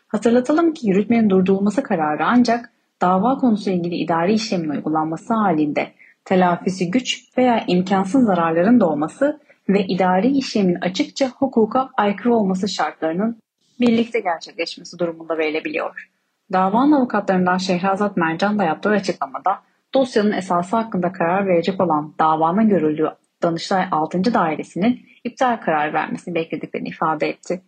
Hatırlatalım 0.09 0.73
ki 0.73 0.89
yürütmenin 0.89 1.31
durdurulması 1.31 1.83
kararı 1.83 2.25
ancak 2.27 2.73
dava 3.01 3.39
konusu 3.39 3.71
ilgili 3.71 3.95
idari 3.95 4.33
işlemin 4.33 4.69
uygulanması 4.69 5.35
halinde 5.35 5.89
telafisi 6.25 6.91
güç 6.91 7.25
veya 7.39 7.65
imkansız 7.67 8.27
zararların 8.27 8.81
da 8.81 8.89
olması 8.89 9.41
ve 9.69 9.87
idari 9.87 10.29
işlemin 10.29 10.75
açıkça 10.75 11.29
hukuka 11.29 11.91
aykırı 11.97 12.35
olması 12.35 12.69
şartlarının 12.69 13.41
birlikte 13.81 14.21
gerçekleşmesi 14.21 14.99
durumunda 14.99 15.39
verilebiliyor. 15.39 16.09
Davanın 16.53 16.93
avukatlarından 16.93 17.59
Şehrazat 17.59 18.17
Mercan 18.17 18.59
da 18.59 18.65
yaptığı 18.65 18.91
açıklamada 18.91 19.61
dosyanın 19.95 20.33
esası 20.33 20.77
hakkında 20.77 21.13
karar 21.13 21.47
verecek 21.47 21.81
olan 21.81 22.15
davanın 22.19 22.69
görüldüğü 22.69 23.11
Danıştay 23.43 23.85
6. 23.91 24.35
Dairesi'nin 24.35 25.01
iptal 25.25 25.57
karar 25.57 25.93
vermesini 25.93 26.35
beklediklerini 26.35 26.89
ifade 26.89 27.29
etti. 27.29 27.63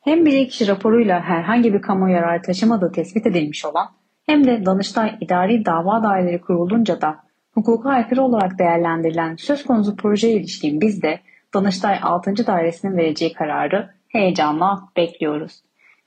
Hem 0.00 0.26
bilirkişi 0.26 0.68
raporuyla 0.68 1.20
herhangi 1.20 1.74
bir 1.74 1.82
kamu 1.82 2.10
yararı 2.10 2.42
taşımadığı 2.42 2.92
tespit 2.92 3.26
edilmiş 3.26 3.64
olan 3.64 3.88
hem 4.26 4.46
de 4.46 4.66
Danıştay 4.66 5.14
İdari 5.20 5.64
Dava 5.64 6.02
Daireleri 6.02 6.40
kurulunca 6.40 7.00
da 7.00 7.16
hukuka 7.52 7.90
aykırı 7.90 8.22
olarak 8.22 8.58
değerlendirilen 8.58 9.36
söz 9.36 9.64
konusu 9.64 9.96
projeye 9.96 10.34
ilişkin 10.34 10.80
biz 10.80 11.02
de 11.02 11.20
Danıştay 11.54 11.98
6. 12.02 12.46
Dairesi'nin 12.46 12.96
vereceği 12.96 13.32
kararı 13.32 13.90
heyecanla 14.08 14.88
bekliyoruz. 14.96 15.62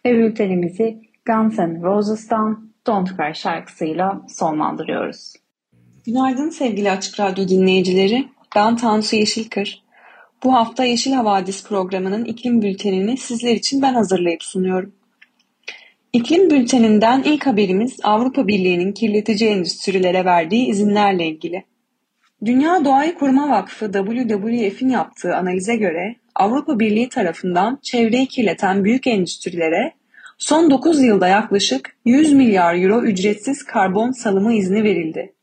Ve 0.05 0.17
bültenimizi 0.17 1.01
Guns 1.25 1.59
N' 1.59 1.81
Roses'tan 1.81 2.71
Don't 2.87 3.17
Cry 3.17 3.33
şarkısıyla 3.33 4.21
sonlandırıyoruz. 4.27 5.33
Günaydın 6.05 6.49
sevgili 6.49 6.91
Açık 6.91 7.19
Radyo 7.19 7.47
dinleyicileri. 7.47 8.27
Ben 8.55 8.75
Tansu 8.75 9.15
Yeşilkır. 9.15 9.83
Bu 10.43 10.53
hafta 10.53 10.83
Yeşil 10.83 11.11
Havadis 11.11 11.67
programının 11.67 12.25
iklim 12.25 12.61
bültenini 12.61 13.17
sizler 13.17 13.55
için 13.55 13.81
ben 13.81 13.93
hazırlayıp 13.93 14.43
sunuyorum. 14.43 14.93
İklim 16.13 16.49
bülteninden 16.49 17.23
ilk 17.23 17.47
haberimiz 17.47 17.99
Avrupa 18.03 18.47
Birliği'nin 18.47 18.91
kirletici 18.91 19.49
endüstrilere 19.49 20.25
verdiği 20.25 20.65
izinlerle 20.67 21.27
ilgili. 21.27 21.63
Dünya 22.45 22.85
Doğayı 22.85 23.15
Koruma 23.15 23.49
Vakfı 23.49 23.91
WWF'in 23.91 24.89
yaptığı 24.89 25.35
analize 25.35 25.75
göre 25.75 26.15
Avrupa 26.35 26.79
Birliği 26.79 27.09
tarafından 27.09 27.79
çevreyi 27.81 28.27
kirleten 28.27 28.83
büyük 28.83 29.07
endüstrilere 29.07 29.93
son 30.37 30.71
9 30.71 31.03
yılda 31.03 31.27
yaklaşık 31.27 31.95
100 32.05 32.33
milyar 32.33 32.75
euro 32.75 33.01
ücretsiz 33.01 33.63
karbon 33.63 34.11
salımı 34.11 34.53
izni 34.53 34.83
verildi. 34.83 35.33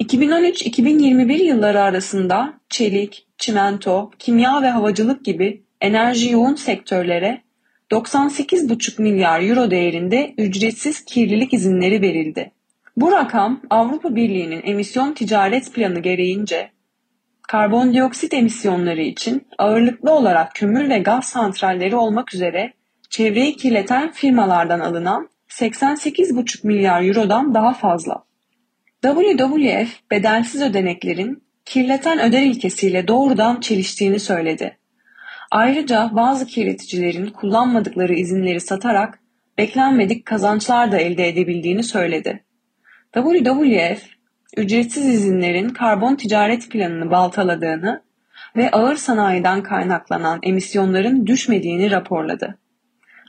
2013-2021 0.00 1.42
yılları 1.42 1.80
arasında 1.80 2.54
çelik, 2.68 3.26
çimento, 3.38 4.10
kimya 4.18 4.62
ve 4.62 4.68
havacılık 4.68 5.24
gibi 5.24 5.62
enerji 5.80 6.32
yoğun 6.32 6.54
sektörlere 6.54 7.42
98,5 7.90 9.02
milyar 9.02 9.42
euro 9.42 9.70
değerinde 9.70 10.34
ücretsiz 10.38 11.04
kirlilik 11.04 11.54
izinleri 11.54 12.02
verildi. 12.02 12.50
Bu 12.96 13.12
rakam 13.12 13.60
Avrupa 13.70 14.16
Birliği'nin 14.16 14.62
emisyon 14.64 15.12
ticaret 15.12 15.74
planı 15.74 15.98
gereğince 15.98 16.70
karbondioksit 17.42 18.34
emisyonları 18.34 19.02
için 19.02 19.46
ağırlıklı 19.58 20.12
olarak 20.12 20.54
kömür 20.54 20.88
ve 20.88 20.98
gaz 20.98 21.24
santralleri 21.24 21.96
olmak 21.96 22.34
üzere 22.34 22.72
çevreyi 23.10 23.56
kirleten 23.56 24.12
firmalardan 24.12 24.80
alınan 24.80 25.28
88,5 25.48 26.66
milyar 26.66 27.02
eurodan 27.02 27.54
daha 27.54 27.72
fazla. 27.72 28.24
WWF 29.02 30.10
bedelsiz 30.10 30.62
ödeneklerin 30.62 31.42
kirleten 31.64 32.18
öder 32.18 32.42
ilkesiyle 32.42 33.08
doğrudan 33.08 33.60
çeliştiğini 33.60 34.20
söyledi. 34.20 34.78
Ayrıca 35.50 36.10
bazı 36.12 36.46
kirleticilerin 36.46 37.26
kullanmadıkları 37.26 38.14
izinleri 38.14 38.60
satarak 38.60 39.18
beklenmedik 39.58 40.26
kazançlar 40.26 40.92
da 40.92 40.98
elde 40.98 41.28
edebildiğini 41.28 41.82
söyledi. 41.82 42.44
WWF, 43.14 44.02
ücretsiz 44.56 45.06
izinlerin 45.06 45.68
karbon 45.68 46.14
ticaret 46.14 46.70
planını 46.70 47.10
baltaladığını 47.10 48.02
ve 48.56 48.70
ağır 48.70 48.96
sanayiden 48.96 49.62
kaynaklanan 49.62 50.38
emisyonların 50.42 51.26
düşmediğini 51.26 51.90
raporladı. 51.90 52.58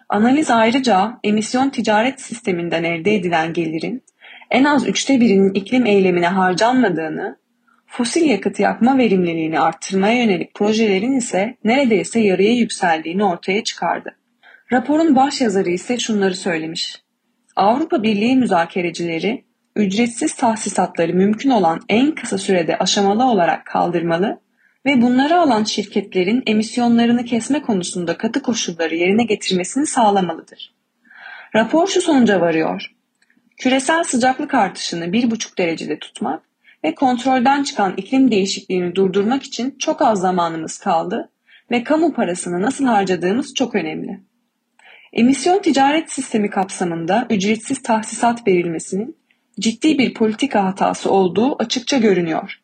Analiz 0.09 0.51
ayrıca 0.51 1.19
emisyon 1.23 1.69
ticaret 1.69 2.21
sisteminden 2.21 2.83
elde 2.83 3.15
edilen 3.15 3.53
gelirin 3.53 4.03
en 4.51 4.63
az 4.63 4.87
üçte 4.87 5.19
birinin 5.19 5.53
iklim 5.53 5.85
eylemine 5.85 6.27
harcanmadığını, 6.27 7.37
fosil 7.87 8.29
yakıt 8.29 8.59
yakma 8.59 8.97
verimliliğini 8.97 9.59
arttırmaya 9.59 10.23
yönelik 10.23 10.53
projelerin 10.53 11.17
ise 11.17 11.57
neredeyse 11.63 12.19
yarıya 12.19 12.53
yükseldiğini 12.53 13.23
ortaya 13.23 13.63
çıkardı. 13.63 14.15
Raporun 14.71 15.15
başyazarı 15.15 15.69
ise 15.69 15.99
şunları 15.99 16.35
söylemiş. 16.35 17.01
Avrupa 17.55 18.03
Birliği 18.03 18.35
müzakerecileri 18.35 19.45
ücretsiz 19.75 20.35
tahsisatları 20.35 21.13
mümkün 21.13 21.49
olan 21.49 21.81
en 21.89 22.15
kısa 22.15 22.37
sürede 22.37 22.77
aşamalı 22.77 23.23
olarak 23.23 23.65
kaldırmalı 23.65 24.39
ve 24.85 25.01
bunları 25.01 25.39
alan 25.39 25.63
şirketlerin 25.63 26.43
emisyonlarını 26.45 27.25
kesme 27.25 27.61
konusunda 27.61 28.17
katı 28.17 28.41
koşulları 28.41 28.95
yerine 28.95 29.23
getirmesini 29.23 29.85
sağlamalıdır. 29.85 30.73
Rapor 31.55 31.87
şu 31.87 32.01
sonuca 32.01 32.41
varıyor. 32.41 32.91
küresel 33.57 34.03
sıcaklık 34.03 34.53
artışını 34.53 35.05
1,5 35.05 35.57
derecede 35.57 35.99
tutmak 35.99 36.43
ve 36.83 36.95
kontrolden 36.95 37.63
çıkan 37.63 37.93
iklim 37.97 38.31
değişikliğini 38.31 38.95
durdurmak 38.95 39.43
için 39.43 39.75
çok 39.79 40.01
az 40.01 40.19
zamanımız 40.19 40.77
kaldı 40.77 41.29
ve 41.71 41.83
kamu 41.83 42.13
parasını 42.13 42.61
nasıl 42.61 42.85
harcadığımız 42.85 43.53
çok 43.53 43.75
önemli. 43.75 44.19
Emisyon 45.13 45.61
ticaret 45.61 46.11
sistemi 46.11 46.49
kapsamında 46.49 47.27
ücretsiz 47.29 47.81
tahsisat 47.81 48.47
verilmesinin 48.47 49.17
ciddi 49.59 49.97
bir 49.97 50.13
politika 50.13 50.65
hatası 50.65 51.11
olduğu 51.11 51.63
açıkça 51.63 51.97
görünüyor. 51.97 52.59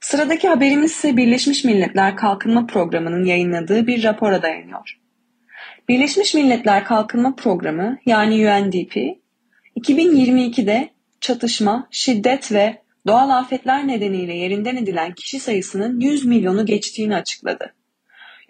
Sıradaki 0.00 0.48
haberimiz 0.48 0.90
ise 0.90 1.16
Birleşmiş 1.16 1.64
Milletler 1.64 2.16
Kalkınma 2.16 2.66
Programı'nın 2.66 3.24
yayınladığı 3.24 3.86
bir 3.86 4.02
rapora 4.04 4.42
dayanıyor. 4.42 4.98
Birleşmiş 5.88 6.34
Milletler 6.34 6.84
Kalkınma 6.84 7.34
Programı 7.36 7.98
yani 8.06 8.34
UNDP, 8.34 8.96
2022'de 9.76 10.90
çatışma, 11.20 11.88
şiddet 11.90 12.52
ve 12.52 12.82
doğal 13.06 13.30
afetler 13.30 13.88
nedeniyle 13.88 14.34
yerinden 14.34 14.76
edilen 14.76 15.12
kişi 15.12 15.40
sayısının 15.40 16.00
100 16.00 16.24
milyonu 16.24 16.66
geçtiğini 16.66 17.16
açıkladı. 17.16 17.74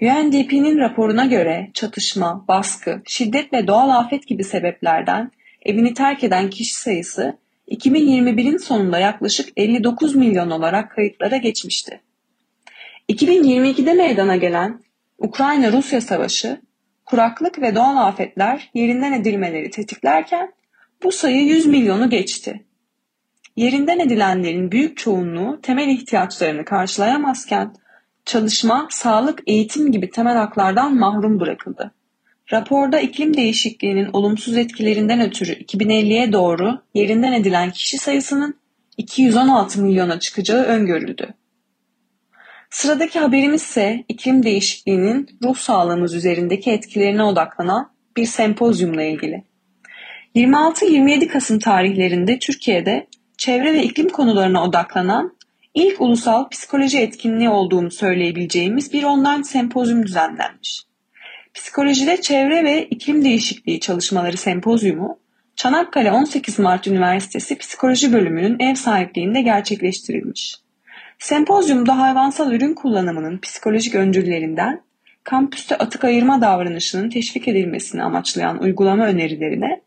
UNDP'nin 0.02 0.78
raporuna 0.78 1.24
göre 1.24 1.70
çatışma, 1.74 2.44
baskı, 2.48 3.02
şiddet 3.06 3.52
ve 3.52 3.66
doğal 3.66 3.90
afet 3.90 4.26
gibi 4.26 4.44
sebeplerden 4.44 5.30
evini 5.66 5.94
terk 5.94 6.24
eden 6.24 6.50
kişi 6.50 6.74
sayısı 6.74 7.38
2021'in 7.68 8.56
sonunda 8.56 8.98
yaklaşık 8.98 9.48
59 9.56 10.14
milyon 10.14 10.50
olarak 10.50 10.90
kayıtlara 10.90 11.36
geçmişti. 11.36 12.00
2022'de 13.08 13.94
meydana 13.94 14.36
gelen 14.36 14.82
Ukrayna-Rusya 15.18 16.00
savaşı, 16.00 16.60
kuraklık 17.04 17.60
ve 17.60 17.74
doğal 17.74 17.96
afetler 17.96 18.70
yerinden 18.74 19.12
edilmeleri 19.12 19.70
tetiklerken 19.70 20.52
bu 21.02 21.12
sayı 21.12 21.44
100 21.44 21.66
milyonu 21.66 22.10
geçti. 22.10 22.64
Yerinden 23.56 23.98
edilenlerin 23.98 24.72
büyük 24.72 24.96
çoğunluğu 24.96 25.60
temel 25.62 25.88
ihtiyaçlarını 25.88 26.64
karşılayamazken 26.64 27.74
çalışma, 28.24 28.88
sağlık, 28.90 29.42
eğitim 29.46 29.92
gibi 29.92 30.10
temel 30.10 30.36
haklardan 30.36 30.94
mahrum 30.94 31.40
bırakıldı. 31.40 31.95
Raporda 32.52 33.00
iklim 33.00 33.36
değişikliğinin 33.36 34.08
olumsuz 34.12 34.56
etkilerinden 34.56 35.20
ötürü 35.20 35.52
2050'ye 35.52 36.32
doğru 36.32 36.78
yerinden 36.94 37.32
edilen 37.32 37.70
kişi 37.70 37.98
sayısının 37.98 38.54
216 38.96 39.82
milyona 39.82 40.20
çıkacağı 40.20 40.64
öngörüldü. 40.64 41.34
Sıradaki 42.70 43.18
haberimiz 43.18 43.62
ise 43.62 44.04
iklim 44.08 44.42
değişikliğinin 44.42 45.38
ruh 45.42 45.56
sağlığımız 45.56 46.14
üzerindeki 46.14 46.70
etkilerine 46.70 47.22
odaklanan 47.22 47.90
bir 48.16 48.26
sempozyumla 48.26 49.02
ilgili. 49.02 49.44
26-27 50.34 51.28
Kasım 51.28 51.58
tarihlerinde 51.58 52.38
Türkiye'de 52.38 53.06
çevre 53.38 53.72
ve 53.72 53.82
iklim 53.82 54.08
konularına 54.08 54.64
odaklanan 54.64 55.36
ilk 55.74 56.00
ulusal 56.00 56.48
psikoloji 56.48 56.98
etkinliği 56.98 57.48
olduğunu 57.48 57.90
söyleyebileceğimiz 57.90 58.92
bir 58.92 59.02
online 59.02 59.44
sempozyum 59.44 60.06
düzenlenmiş. 60.06 60.85
Psikolojide 61.56 62.20
Çevre 62.20 62.64
ve 62.64 62.86
iklim 62.86 63.24
Değişikliği 63.24 63.80
Çalışmaları 63.80 64.36
Sempozyumu, 64.36 65.18
Çanakkale 65.56 66.12
18 66.12 66.58
Mart 66.58 66.86
Üniversitesi 66.86 67.58
Psikoloji 67.58 68.12
Bölümünün 68.12 68.60
ev 68.60 68.74
sahipliğinde 68.74 69.42
gerçekleştirilmiş. 69.42 70.56
Sempozyumda 71.18 71.98
hayvansal 71.98 72.52
ürün 72.52 72.74
kullanımının 72.74 73.38
psikolojik 73.38 73.94
öncüllerinden 73.94 74.82
kampüste 75.24 75.78
atık 75.78 76.04
ayırma 76.04 76.40
davranışının 76.40 77.10
teşvik 77.10 77.48
edilmesini 77.48 78.02
amaçlayan 78.02 78.62
uygulama 78.62 79.06
önerilerine, 79.06 79.80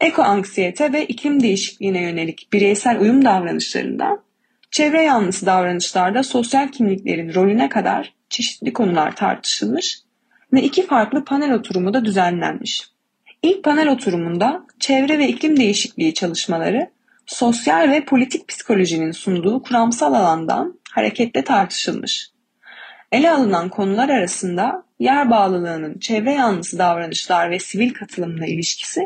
ekoanksiyete 0.00 0.92
ve 0.92 1.06
iklim 1.06 1.42
değişikliğine 1.42 2.02
yönelik 2.02 2.48
bireysel 2.52 3.00
uyum 3.00 3.24
davranışlarından, 3.24 4.22
çevre 4.70 5.02
yanlısı 5.02 5.46
davranışlarda 5.46 6.22
sosyal 6.22 6.68
kimliklerin 6.68 7.34
rolüne 7.34 7.68
kadar 7.68 8.14
çeşitli 8.30 8.72
konular 8.72 9.16
tartışılmış 9.16 10.02
ve 10.52 10.62
iki 10.62 10.86
farklı 10.86 11.24
panel 11.24 11.52
oturumu 11.52 11.94
da 11.94 12.04
düzenlenmiş. 12.04 12.88
İlk 13.42 13.64
panel 13.64 13.88
oturumunda 13.88 14.66
çevre 14.80 15.18
ve 15.18 15.28
iklim 15.28 15.56
değişikliği 15.56 16.14
çalışmaları 16.14 16.90
sosyal 17.26 17.90
ve 17.90 18.04
politik 18.04 18.48
psikolojinin 18.48 19.10
sunduğu 19.10 19.62
kuramsal 19.62 20.14
alandan 20.14 20.80
hareketle 20.90 21.44
tartışılmış. 21.44 22.30
Ele 23.12 23.30
alınan 23.30 23.68
konular 23.68 24.08
arasında 24.08 24.84
yer 24.98 25.30
bağlılığının 25.30 25.98
çevre 25.98 26.32
yanlısı 26.32 26.78
davranışlar 26.78 27.50
ve 27.50 27.58
sivil 27.58 27.94
katılımla 27.94 28.46
ilişkisi, 28.46 29.00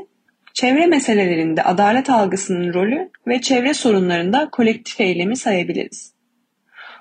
çevre 0.55 0.87
meselelerinde 0.87 1.63
adalet 1.63 2.11
algısının 2.11 2.75
rolü 2.75 3.11
ve 3.27 3.41
çevre 3.41 3.75
sorunlarında 3.75 4.49
kolektif 4.53 5.01
eylemi 5.01 5.37
sayabiliriz. 5.37 6.13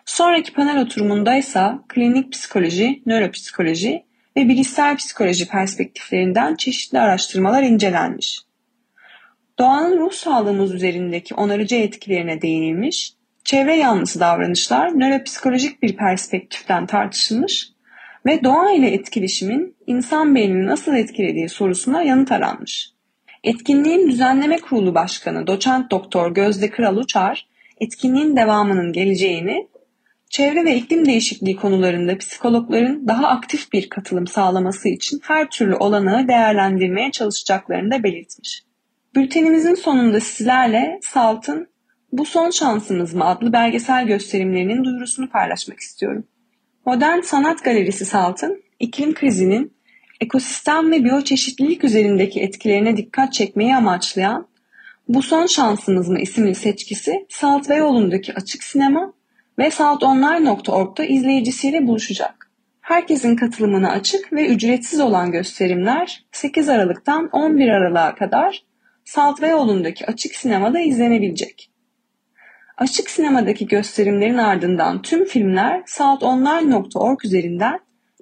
Sonraki 0.06 0.54
panel 0.54 0.82
oturumunda 0.82 1.36
ise 1.36 1.72
klinik 1.88 2.32
psikoloji, 2.32 3.02
nöropsikoloji 3.06 4.05
ve 4.38 4.50
bilişsel 4.50 4.98
psikoloji 4.98 5.48
perspektiflerinden 5.48 6.56
çeşitli 6.56 7.00
araştırmalar 7.00 7.64
incelenmiş. 7.64 8.40
Doğanın 9.60 10.00
ruh 10.00 10.12
sağlığımız 10.12 10.74
üzerindeki 10.74 11.36
onarıcı 11.36 11.76
etkilerine 11.76 12.42
değinilmiş, 12.42 13.14
çevre 13.44 13.76
yanlısı 13.76 14.20
davranışlar 14.20 15.00
nöropsikolojik 15.00 15.82
bir 15.82 15.98
perspektiften 15.98 16.86
tartışılmış 16.86 17.70
ve 18.26 18.44
doğa 18.44 18.72
ile 18.72 18.90
etkileşimin 18.90 19.76
insan 19.88 20.36
beynini 20.36 20.68
nasıl 20.68 20.96
etkilediği 20.96 21.50
sorusuna 21.50 22.04
yanıt 22.04 22.32
aranmış. 22.32 22.92
Etkinliğin 23.44 24.08
düzenleme 24.08 24.58
kurulu 24.58 24.96
başkanı 24.96 25.48
doçent 25.48 25.92
doktor 25.92 26.34
Gözde 26.34 26.70
Kral 26.70 26.98
Uçar, 26.98 27.48
etkinliğin 27.82 28.36
devamının 28.36 28.94
geleceğini 28.94 29.68
çevre 30.36 30.66
ve 30.66 30.76
iklim 30.76 31.06
değişikliği 31.06 31.56
konularında 31.56 32.18
psikologların 32.18 33.08
daha 33.08 33.28
aktif 33.28 33.74
bir 33.74 33.90
katılım 33.90 34.28
sağlaması 34.28 34.90
için 34.90 35.20
her 35.24 35.50
türlü 35.50 35.76
olanağı 35.76 36.28
değerlendirmeye 36.28 37.12
çalışacaklarını 37.12 37.92
da 37.92 38.04
belirtmiş. 38.04 38.64
Bültenimizin 39.16 39.76
sonunda 39.76 40.20
sizlerle 40.20 41.00
SALT'ın 41.02 41.68
Bu 42.12 42.26
Son 42.26 42.50
Şansımız 42.50 43.14
mı 43.14 43.26
adlı 43.26 43.54
belgesel 43.54 44.08
gösterimlerinin 44.08 44.84
duyurusunu 44.84 45.30
paylaşmak 45.30 45.80
istiyorum. 45.80 46.28
Modern 46.86 47.22
Sanat 47.22 47.64
Galerisi 47.64 48.06
SALT'ın 48.06 48.64
iklim 48.80 49.14
krizinin 49.14 49.74
ekosistem 50.22 50.92
ve 50.92 51.04
biyoçeşitlilik 51.04 51.84
üzerindeki 51.84 52.42
etkilerine 52.42 52.98
dikkat 52.98 53.34
çekmeyi 53.34 53.76
amaçlayan 53.76 54.48
Bu 55.08 55.22
Son 55.22 55.46
Şansımız 55.46 56.10
mı 56.10 56.20
isimli 56.20 56.56
seçkisi 56.56 57.26
Salt 57.30 57.70
ve 57.70 57.76
yolundaki 57.76 58.34
açık 58.34 58.64
sinema 58.64 59.14
ve 59.60 59.72
saltonline.org'da 59.72 61.06
izleyicisiyle 61.06 61.88
buluşacak. 61.88 62.52
Herkesin 62.82 63.36
katılımına 63.36 63.90
açık 63.92 64.34
ve 64.34 64.48
ücretsiz 64.48 65.00
olan 65.00 65.32
gösterimler 65.32 66.26
8 66.32 66.70
Aralık'tan 66.70 67.30
11 67.32 67.70
Aralık'a 67.70 68.16
kadar 68.16 68.64
Salt 69.06 69.42
ve 69.42 69.48
yolundaki 69.48 70.06
açık 70.06 70.36
sinemada 70.36 70.80
izlenebilecek. 70.80 71.72
Açık 72.78 73.10
sinemadaki 73.10 73.68
gösterimlerin 73.68 74.38
ardından 74.38 75.02
tüm 75.02 75.26
filmler 75.26 75.84
saltonline.org 75.86 77.26
üzerinden 77.26 77.80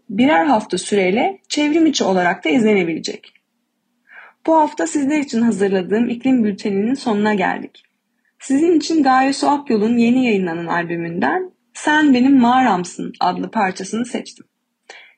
birer 0.09 0.45
hafta 0.45 0.77
süreyle 0.77 1.39
çevrim 1.49 1.85
içi 1.85 2.03
olarak 2.03 2.45
da 2.45 2.49
izlenebilecek. 2.49 3.33
Bu 4.45 4.55
hafta 4.55 4.87
sizler 4.87 5.19
için 5.19 5.41
hazırladığım 5.41 6.09
iklim 6.09 6.43
bülteninin 6.43 6.93
sonuna 6.93 7.33
geldik. 7.33 7.83
Sizin 8.43 8.79
için 8.79 9.03
Gaye 9.03 9.33
Su 9.33 9.49
Akyol'un 9.49 9.97
yeni 9.97 10.25
yayınlanan 10.25 10.65
albümünden 10.65 11.51
Sen 11.73 12.13
Benim 12.13 12.39
Mağaramsın 12.39 13.13
adlı 13.19 13.51
parçasını 13.51 14.05
seçtim. 14.05 14.45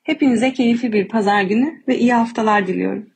Hepinize 0.02 0.52
keyifli 0.52 0.92
bir 0.92 1.08
pazar 1.08 1.42
günü 1.42 1.82
ve 1.88 1.98
iyi 1.98 2.12
haftalar 2.12 2.66
diliyorum. 2.66 3.06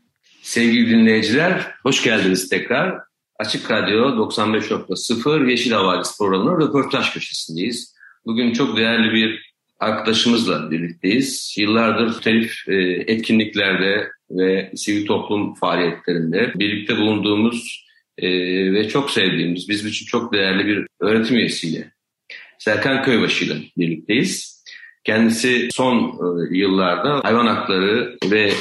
Sevgili 0.42 0.90
dinleyiciler, 0.90 1.66
hoş 1.82 2.02
geldiniz 2.02 2.48
tekrar. 2.48 2.94
Açık 3.38 3.70
Radyo 3.70 4.28
95.0 4.30 5.50
Yeşil 5.50 5.72
Havadis 5.72 6.18
programının 6.18 6.60
röportaj 6.60 7.12
köşesindeyiz. 7.12 7.94
Bugün 8.26 8.52
çok 8.52 8.76
değerli 8.76 9.12
bir 9.12 9.54
arkadaşımızla 9.80 10.70
birlikteyiz. 10.70 11.54
Yıllardır 11.58 12.06
muhtelif 12.06 12.68
e, 12.68 12.74
etkinliklerde 13.06 14.08
ve 14.30 14.72
sivil 14.76 15.06
toplum 15.06 15.54
faaliyetlerinde 15.54 16.52
birlikte 16.54 16.96
bulunduğumuz 16.96 17.89
e, 18.22 18.28
ve 18.72 18.88
çok 18.88 19.10
sevdiğimiz, 19.10 19.68
bizim 19.68 19.88
için 19.88 20.06
çok 20.06 20.32
değerli 20.32 20.66
bir 20.66 20.86
öğretim 21.00 21.36
üyesiyle 21.36 21.90
Serkan 22.58 23.02
Köybaşı 23.02 23.44
ile 23.44 23.56
birlikteyiz. 23.76 24.64
Kendisi 25.04 25.68
son 25.72 25.98
e, 25.98 26.56
yıllarda 26.58 27.20
hayvan 27.24 27.46
hakları 27.46 28.16
ve 28.30 28.52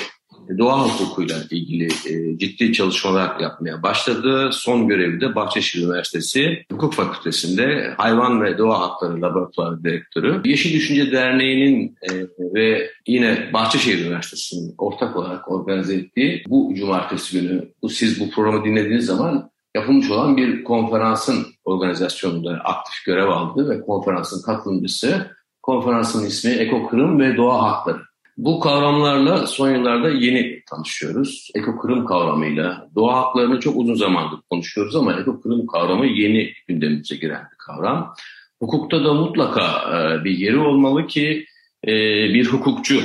doğa 0.58 0.88
hukukuyla 0.88 1.38
ilgili 1.52 1.86
e, 1.86 2.38
ciddi 2.38 2.74
çalışmalar 2.74 3.40
yapmaya 3.40 3.84
başladı. 3.84 4.50
Son 4.54 4.88
görevi 4.88 5.22
de 5.22 5.36
Bahçeşehir 5.36 5.84
Üniversitesi 5.84 6.66
Hukuk 6.72 6.94
Fakültesi'nde 6.94 7.94
Hayvan 7.98 8.42
ve 8.42 8.58
Doğa 8.58 8.80
Hakları 8.80 9.22
Laboratuvarı 9.22 9.84
Direktörü. 9.84 10.42
Yeşil 10.46 10.74
Düşünce 10.74 11.12
Derneği'nin 11.12 11.98
e, 12.02 12.10
ve 12.54 12.90
yine 13.08 13.50
Bahçeşehir 13.54 14.06
Üniversitesi'nin 14.06 14.76
ortak 14.78 15.16
olarak 15.16 15.52
organize 15.52 15.96
ettiği 15.96 16.44
bu 16.48 16.74
cumartesi 16.76 17.42
günü 17.42 17.72
bu 17.82 17.90
siz 17.90 18.20
bu 18.20 18.30
programı 18.30 18.66
dinlediğiniz 18.66 19.06
zaman 19.06 19.52
yapılmış 19.76 20.12
olan 20.12 20.38
bir 20.38 20.64
konferansın 20.64 21.46
organizasyonunda 21.66 22.52
aktif 22.64 23.06
görev 23.06 23.28
aldı 23.28 23.70
ve 23.70 23.82
konferansın 23.82 24.42
katılımcısı 24.42 25.32
konferansın 25.62 26.26
ismi 26.26 26.52
Ekokırım 26.52 27.20
ve 27.20 27.38
Doğa 27.38 27.72
Hakları. 27.72 28.09
Bu 28.40 28.60
kavramlarla 28.60 29.48
son 29.48 29.70
yıllarda 29.70 30.10
yeni 30.10 30.64
tanışıyoruz. 30.70 31.52
Ekokırım 31.56 32.06
kavramıyla 32.06 32.90
doğa 32.96 33.16
haklarını 33.16 33.60
çok 33.60 33.78
uzun 33.78 33.96
zamandır 33.96 34.40
konuşuyoruz 34.50 34.96
ama 34.96 35.14
ekokırım 35.14 35.68
kavramı 35.68 36.06
yeni 36.06 36.54
gündemimize 36.68 37.16
giren 37.16 37.42
bir 37.52 37.58
kavram. 37.58 38.14
Hukukta 38.60 39.06
da 39.06 39.14
mutlaka 39.14 39.62
e, 39.62 40.24
bir 40.24 40.32
yeri 40.32 40.58
olmalı 40.58 41.08
ki 41.08 41.46
e, 41.88 41.92
bir 42.34 42.46
hukukçu, 42.46 43.02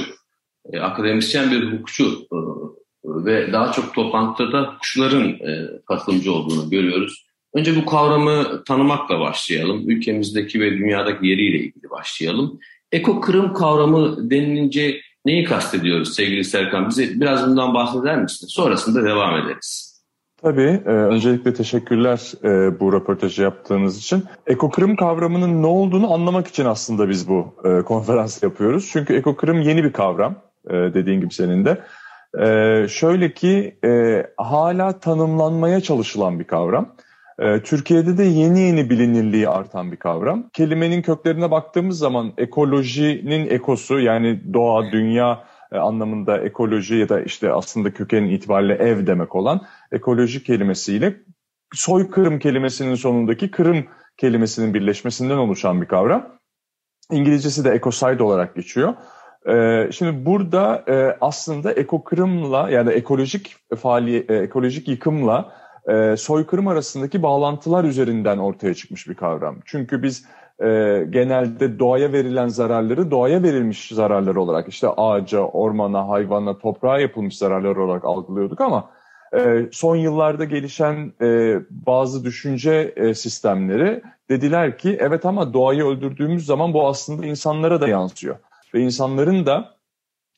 e, 0.73 0.81
akademisyen 0.81 1.51
bir 1.51 1.73
hukukçu 1.73 2.27
ve 3.05 3.53
daha 3.53 3.73
çok 3.73 3.95
toplantıda 3.95 4.77
kuşların 4.81 5.39
katılımcı 5.87 6.33
olduğunu 6.33 6.71
görüyoruz. 6.71 7.27
Önce 7.55 7.77
bu 7.77 7.87
kavramı 7.87 8.65
tanımakla 8.65 9.21
başlayalım. 9.21 9.91
Ülkemizdeki 9.91 10.61
ve 10.61 10.71
dünyadaki 10.71 11.27
yeriyle 11.27 11.59
ilgili 11.59 11.91
başlayalım. 11.91 12.61
Ekokırım 12.93 13.53
kavramı 13.53 14.31
denilince 14.31 15.01
neyi 15.25 15.45
kastediyoruz 15.45 16.15
sevgili 16.15 16.45
Serkan? 16.45 16.89
Bize 16.89 17.21
biraz 17.21 17.47
bundan 17.47 17.75
bahseder 17.75 18.23
misin? 18.23 18.47
Sonrasında 18.47 19.05
devam 19.05 19.37
ederiz. 19.37 19.95
Tabii. 20.43 20.83
E, 20.87 20.91
öncelikle 20.91 21.55
teşekkürler 21.55 22.33
e, 22.45 22.81
bu 22.81 22.93
röportajı 22.93 23.43
yaptığınız 23.43 23.99
için. 23.99 24.25
Ekokırım 24.47 24.97
kavramının 24.97 25.63
ne 25.63 25.67
olduğunu 25.67 26.13
anlamak 26.13 26.47
için 26.47 26.65
aslında 26.65 27.09
biz 27.09 27.29
bu 27.29 27.55
e, 27.65 27.83
konferans 27.83 28.43
yapıyoruz. 28.43 28.91
Çünkü 28.93 29.15
ekokırım 29.15 29.61
yeni 29.61 29.85
bir 29.85 29.93
kavram 29.93 30.35
e, 30.71 30.73
dediğin 30.73 31.21
gibi 31.21 31.35
senin 31.35 31.65
de. 31.65 31.83
E, 32.41 32.89
şöyle 32.89 33.35
ki 33.35 33.79
e, 33.85 34.23
hala 34.37 35.01
tanımlanmaya 35.01 35.81
çalışılan 35.81 36.41
bir 36.41 36.45
kavram. 36.45 36.95
Ee, 37.39 37.63
Türkiye'de 37.63 38.19
de 38.19 38.25
yeni 38.25 38.61
yeni 38.61 38.91
bilinirliği 38.91 39.49
artan 39.49 39.93
bir 39.93 39.97
kavram. 39.97 40.49
Kelimenin 40.53 41.03
köklerine 41.03 41.51
baktığımız 41.51 41.99
zaman 41.99 42.33
ekolojinin 42.39 43.51
ekosu 43.51 44.01
yani 44.01 44.55
doğa, 44.55 44.93
dünya 44.93 45.45
e, 45.73 45.79
anlamında 45.79 46.39
ekoloji 46.39 46.95
ya 46.95 47.09
da 47.09 47.21
işte 47.21 47.53
aslında 47.53 47.93
kökenin 47.93 48.29
itibariyle 48.29 48.75
ev 48.75 49.07
demek 49.07 49.35
olan 49.35 49.61
ekoloji 49.93 50.43
kelimesiyle 50.45 51.17
soykırım 51.75 52.39
kelimesinin 52.39 52.95
sonundaki 52.95 53.51
kırım 53.51 53.85
kelimesinin 54.17 54.75
birleşmesinden 54.75 55.37
oluşan 55.37 55.83
bir 55.83 55.87
kavram. 55.87 56.39
İngilizcesi 57.11 57.65
de 57.65 57.75
ecocide 57.75 58.23
olarak 58.23 58.55
geçiyor. 58.55 58.95
Ee, 59.49 59.89
şimdi 59.93 60.27
burada 60.27 60.85
e, 60.89 61.17
aslında 61.21 61.73
ekokırımla 61.73 62.71
yani 62.71 62.93
ekolojik 62.93 63.57
faaliyet, 63.77 64.31
e, 64.31 64.35
ekolojik 64.35 64.89
yıkımla 64.89 65.64
e, 65.89 66.17
soykırım 66.17 66.69
arasındaki 66.69 67.23
bağlantılar 67.23 67.85
üzerinden 67.85 68.39
ortaya 68.39 68.75
çıkmış 68.75 69.09
bir 69.09 69.15
kavram. 69.15 69.57
Çünkü 69.65 70.03
biz 70.03 70.25
e, 70.63 70.67
genelde 71.11 71.79
doğaya 71.79 72.13
verilen 72.13 72.49
zararları 72.49 73.11
doğaya 73.11 73.43
verilmiş 73.43 73.89
zararlar 73.89 74.37
olarak 74.37 74.69
işte 74.69 74.89
ağaca, 74.89 75.41
ormana, 75.41 76.09
hayvana, 76.09 76.59
toprağa 76.59 76.99
yapılmış 76.99 77.39
zararlar 77.39 77.77
olarak 77.77 78.05
algılıyorduk 78.05 78.61
ama 78.61 78.91
e, 79.37 79.69
son 79.73 79.97
yıllarda 79.97 80.45
gelişen 80.45 81.13
e, 81.23 81.59
bazı 81.71 82.25
düşünce 82.25 82.93
e, 82.97 83.15
sistemleri 83.15 84.03
dediler 84.31 84.79
ki 84.79 84.97
evet 85.01 85.27
ama 85.27 85.53
doğayı 85.53 85.85
öldürdüğümüz 85.85 86.47
zaman 86.47 86.75
bu 86.75 86.89
aslında 86.89 87.27
insanlara 87.27 87.81
da 87.81 87.89
yansıyor 87.89 88.37
ve 88.75 88.81
insanların 88.81 89.47
da 89.47 89.75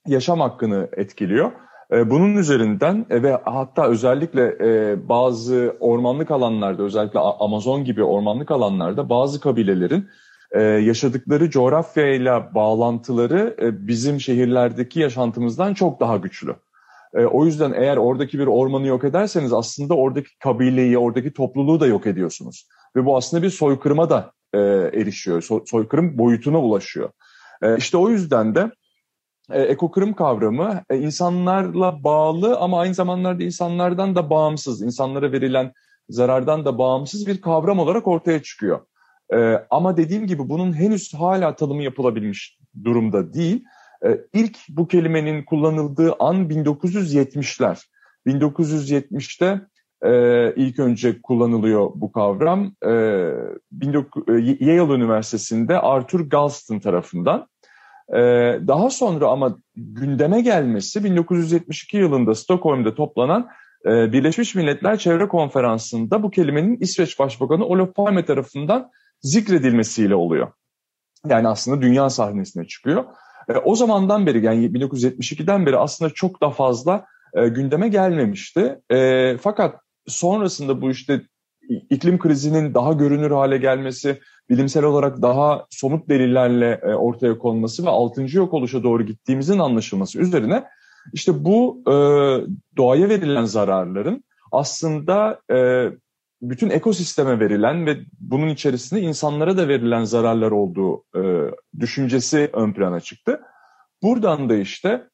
yaşam 0.06 0.40
hakkını 0.40 0.88
etkiliyor. 0.96 1.52
E, 1.92 2.10
bunun 2.10 2.36
üzerinden 2.36 3.06
e, 3.10 3.22
ve 3.22 3.38
hatta 3.44 3.86
özellikle 3.86 4.56
e, 4.60 4.96
bazı 5.08 5.76
ormanlık 5.80 6.30
alanlarda 6.30 6.82
özellikle 6.82 7.18
Amazon 7.20 7.84
gibi 7.84 8.04
ormanlık 8.04 8.50
alanlarda 8.50 9.08
bazı 9.08 9.40
kabilelerin 9.40 10.08
yaşadıkları 10.80 11.50
coğrafyayla 11.50 12.54
bağlantıları 12.54 13.56
bizim 13.88 14.20
şehirlerdeki 14.20 15.00
yaşantımızdan 15.00 15.74
çok 15.74 16.00
daha 16.00 16.16
güçlü. 16.16 16.54
O 17.30 17.44
yüzden 17.44 17.72
eğer 17.72 17.96
oradaki 17.96 18.38
bir 18.38 18.46
ormanı 18.46 18.86
yok 18.86 19.04
ederseniz 19.04 19.52
aslında 19.52 19.94
oradaki 19.94 20.38
kabileyi, 20.38 20.98
oradaki 20.98 21.32
topluluğu 21.32 21.80
da 21.80 21.86
yok 21.86 22.06
ediyorsunuz. 22.06 22.68
Ve 22.96 23.04
bu 23.04 23.16
aslında 23.16 23.42
bir 23.42 23.50
soykırıma 23.50 24.10
da 24.10 24.32
erişiyor, 24.92 25.42
soykırım 25.66 26.18
boyutuna 26.18 26.58
ulaşıyor. 26.58 27.10
İşte 27.78 27.96
o 27.96 28.08
yüzden 28.08 28.54
de 28.54 28.70
e, 29.52 29.62
ekokırım 29.62 30.14
kavramı 30.14 30.82
e, 30.90 30.98
insanlarla 30.98 32.04
bağlı 32.04 32.56
ama 32.58 32.80
aynı 32.80 32.94
zamanlarda 32.94 33.42
insanlardan 33.42 34.14
da 34.14 34.30
bağımsız, 34.30 34.82
insanlara 34.82 35.32
verilen 35.32 35.72
zarardan 36.08 36.64
da 36.64 36.78
bağımsız 36.78 37.26
bir 37.26 37.40
kavram 37.40 37.78
olarak 37.78 38.08
ortaya 38.08 38.42
çıkıyor. 38.42 38.80
E, 39.32 39.66
ama 39.70 39.96
dediğim 39.96 40.26
gibi 40.26 40.48
bunun 40.48 40.72
henüz 40.72 41.14
hala 41.14 41.56
tanımı 41.56 41.82
yapılabilmiş 41.82 42.58
durumda 42.84 43.34
değil. 43.34 43.64
E, 44.06 44.20
ilk 44.32 44.58
bu 44.68 44.88
kelimenin 44.88 45.44
kullanıldığı 45.44 46.14
an 46.18 46.48
1970'ler. 46.48 47.82
1970'te 48.26 49.60
e, 50.04 50.52
ilk 50.56 50.78
önce 50.78 51.22
kullanılıyor 51.22 51.90
bu 51.94 52.12
kavram. 52.12 52.72
E, 52.82 52.90
19, 53.84 54.22
e, 54.28 54.32
Yale 54.60 54.94
Üniversitesi'nde 54.94 55.80
Arthur 55.80 56.20
Galston 56.20 56.78
tarafından. 56.78 57.46
Ee, 58.14 58.16
daha 58.66 58.90
sonra 58.90 59.28
ama 59.28 59.58
gündeme 59.76 60.40
gelmesi 60.40 61.04
1972 61.04 61.96
yılında 61.96 62.34
Stockholm'da 62.34 62.94
toplanan 62.94 63.48
e, 63.86 64.12
Birleşmiş 64.12 64.54
Milletler 64.54 64.98
Çevre 64.98 65.28
Konferansı'nda 65.28 66.22
bu 66.22 66.30
kelimenin 66.30 66.76
İsveç 66.80 67.18
Başbakanı 67.18 67.64
Olof 67.64 67.94
Palme 67.94 68.24
tarafından 68.24 68.90
zikredilmesiyle 69.22 70.14
oluyor. 70.14 70.52
Yani 71.28 71.48
aslında 71.48 71.82
dünya 71.82 72.10
sahnesine 72.10 72.66
çıkıyor. 72.66 73.04
E, 73.48 73.52
o 73.52 73.74
zamandan 73.74 74.26
beri 74.26 74.44
yani 74.44 74.66
1972'den 74.66 75.66
beri 75.66 75.76
aslında 75.76 76.10
çok 76.10 76.42
da 76.42 76.50
fazla 76.50 77.04
e, 77.34 77.48
gündeme 77.48 77.88
gelmemişti. 77.88 78.78
Fakat 79.40 79.80
sonrasında 80.06 80.82
bu 80.82 80.90
işte 80.90 81.22
iklim 81.90 82.18
krizinin 82.18 82.74
daha 82.74 82.92
görünür 82.92 83.30
hale 83.30 83.56
gelmesi, 83.56 84.20
bilimsel 84.50 84.84
olarak 84.84 85.22
daha 85.22 85.66
somut 85.70 86.08
delillerle 86.08 86.80
e, 86.82 86.94
ortaya 86.94 87.38
konması 87.38 87.84
ve 87.84 87.88
altıncı 87.88 88.38
yok 88.38 88.54
oluşa 88.54 88.82
doğru 88.82 89.02
gittiğimizin 89.02 89.58
anlaşılması 89.58 90.18
üzerine 90.18 90.64
işte 91.12 91.44
bu 91.44 91.82
e, 91.86 91.92
doğaya 92.76 93.08
verilen 93.08 93.44
zararların 93.44 94.24
aslında 94.52 95.40
e, 95.52 95.88
bütün 96.42 96.70
ekosisteme 96.70 97.40
verilen 97.40 97.86
ve 97.86 97.98
bunun 98.20 98.48
içerisinde 98.48 99.00
insanlara 99.00 99.56
da 99.56 99.68
verilen 99.68 100.04
zararlar 100.04 100.50
olduğu 100.50 101.04
düşüncesi 101.80 102.50
ön 102.52 102.72
plana 102.72 103.00
çıktı. 103.00 103.40
Buradan 104.02 104.48
da 104.48 104.56
işte 104.56 105.08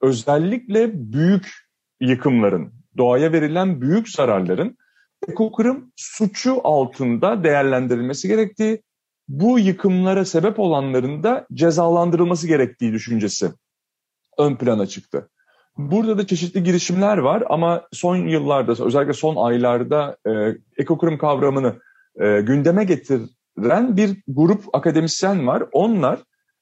özellikle 0.00 0.90
büyük 1.12 1.52
yıkımların, 2.00 2.72
doğaya 2.96 3.32
verilen 3.32 3.80
büyük 3.80 4.08
zararların 4.08 4.76
ekokırım 5.28 5.92
suçu 5.96 6.60
altında 6.64 7.44
değerlendirilmesi 7.44 8.28
gerektiği, 8.28 8.82
bu 9.28 9.58
yıkımlara 9.58 10.24
sebep 10.24 10.58
olanların 10.58 11.22
da 11.22 11.46
cezalandırılması 11.52 12.48
gerektiği 12.48 12.92
düşüncesi 12.92 13.50
ön 14.38 14.56
plana 14.56 14.86
çıktı. 14.86 15.28
Burada 15.78 16.18
da 16.18 16.26
çeşitli 16.26 16.62
girişimler 16.62 17.18
var 17.18 17.44
ama 17.50 17.88
son 17.92 18.16
yıllarda 18.16 18.84
özellikle 18.84 19.12
son 19.12 19.36
aylarda 19.36 20.16
e, 20.26 20.30
ekokırım 20.76 21.18
kavramını 21.18 21.74
e, 22.20 22.40
gündeme 22.40 22.84
getiren 22.84 23.96
bir 23.96 24.22
grup 24.28 24.64
akademisyen 24.72 25.46
var. 25.46 25.64
Onlar 25.72 26.18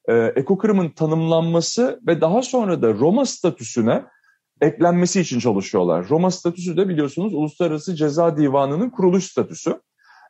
e, 0.09 0.13
ekokırımın 0.15 0.89
tanımlanması 0.89 1.99
ve 2.07 2.21
daha 2.21 2.41
sonra 2.41 2.81
da 2.81 2.93
Roma 2.93 3.25
statüsüne 3.25 4.03
eklenmesi 4.61 5.21
için 5.21 5.39
çalışıyorlar. 5.39 6.09
Roma 6.09 6.31
statüsü 6.31 6.77
de 6.77 6.89
biliyorsunuz 6.89 7.33
Uluslararası 7.33 7.95
Ceza 7.95 8.37
Divanı'nın 8.37 8.89
kuruluş 8.89 9.23
statüsü. 9.23 9.81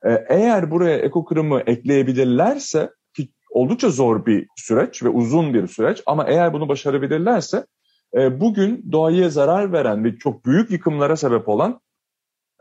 Ee, 0.05 0.25
eğer 0.29 0.71
buraya 0.71 0.97
ekokırımı 0.97 1.59
ekleyebilirlerse 1.59 2.89
ki 3.15 3.29
oldukça 3.51 3.89
zor 3.89 4.25
bir 4.25 4.47
süreç 4.57 5.03
ve 5.03 5.09
uzun 5.09 5.53
bir 5.53 5.67
süreç 5.67 6.03
ama 6.05 6.25
eğer 6.27 6.53
bunu 6.53 6.69
başarabilirlerse 6.69 7.65
e, 8.17 8.39
bugün 8.39 8.91
doğaya 8.91 9.29
zarar 9.29 9.73
veren 9.73 10.03
ve 10.03 10.17
çok 10.17 10.45
büyük 10.45 10.71
yıkımlara 10.71 11.15
sebep 11.15 11.49
olan 11.49 11.79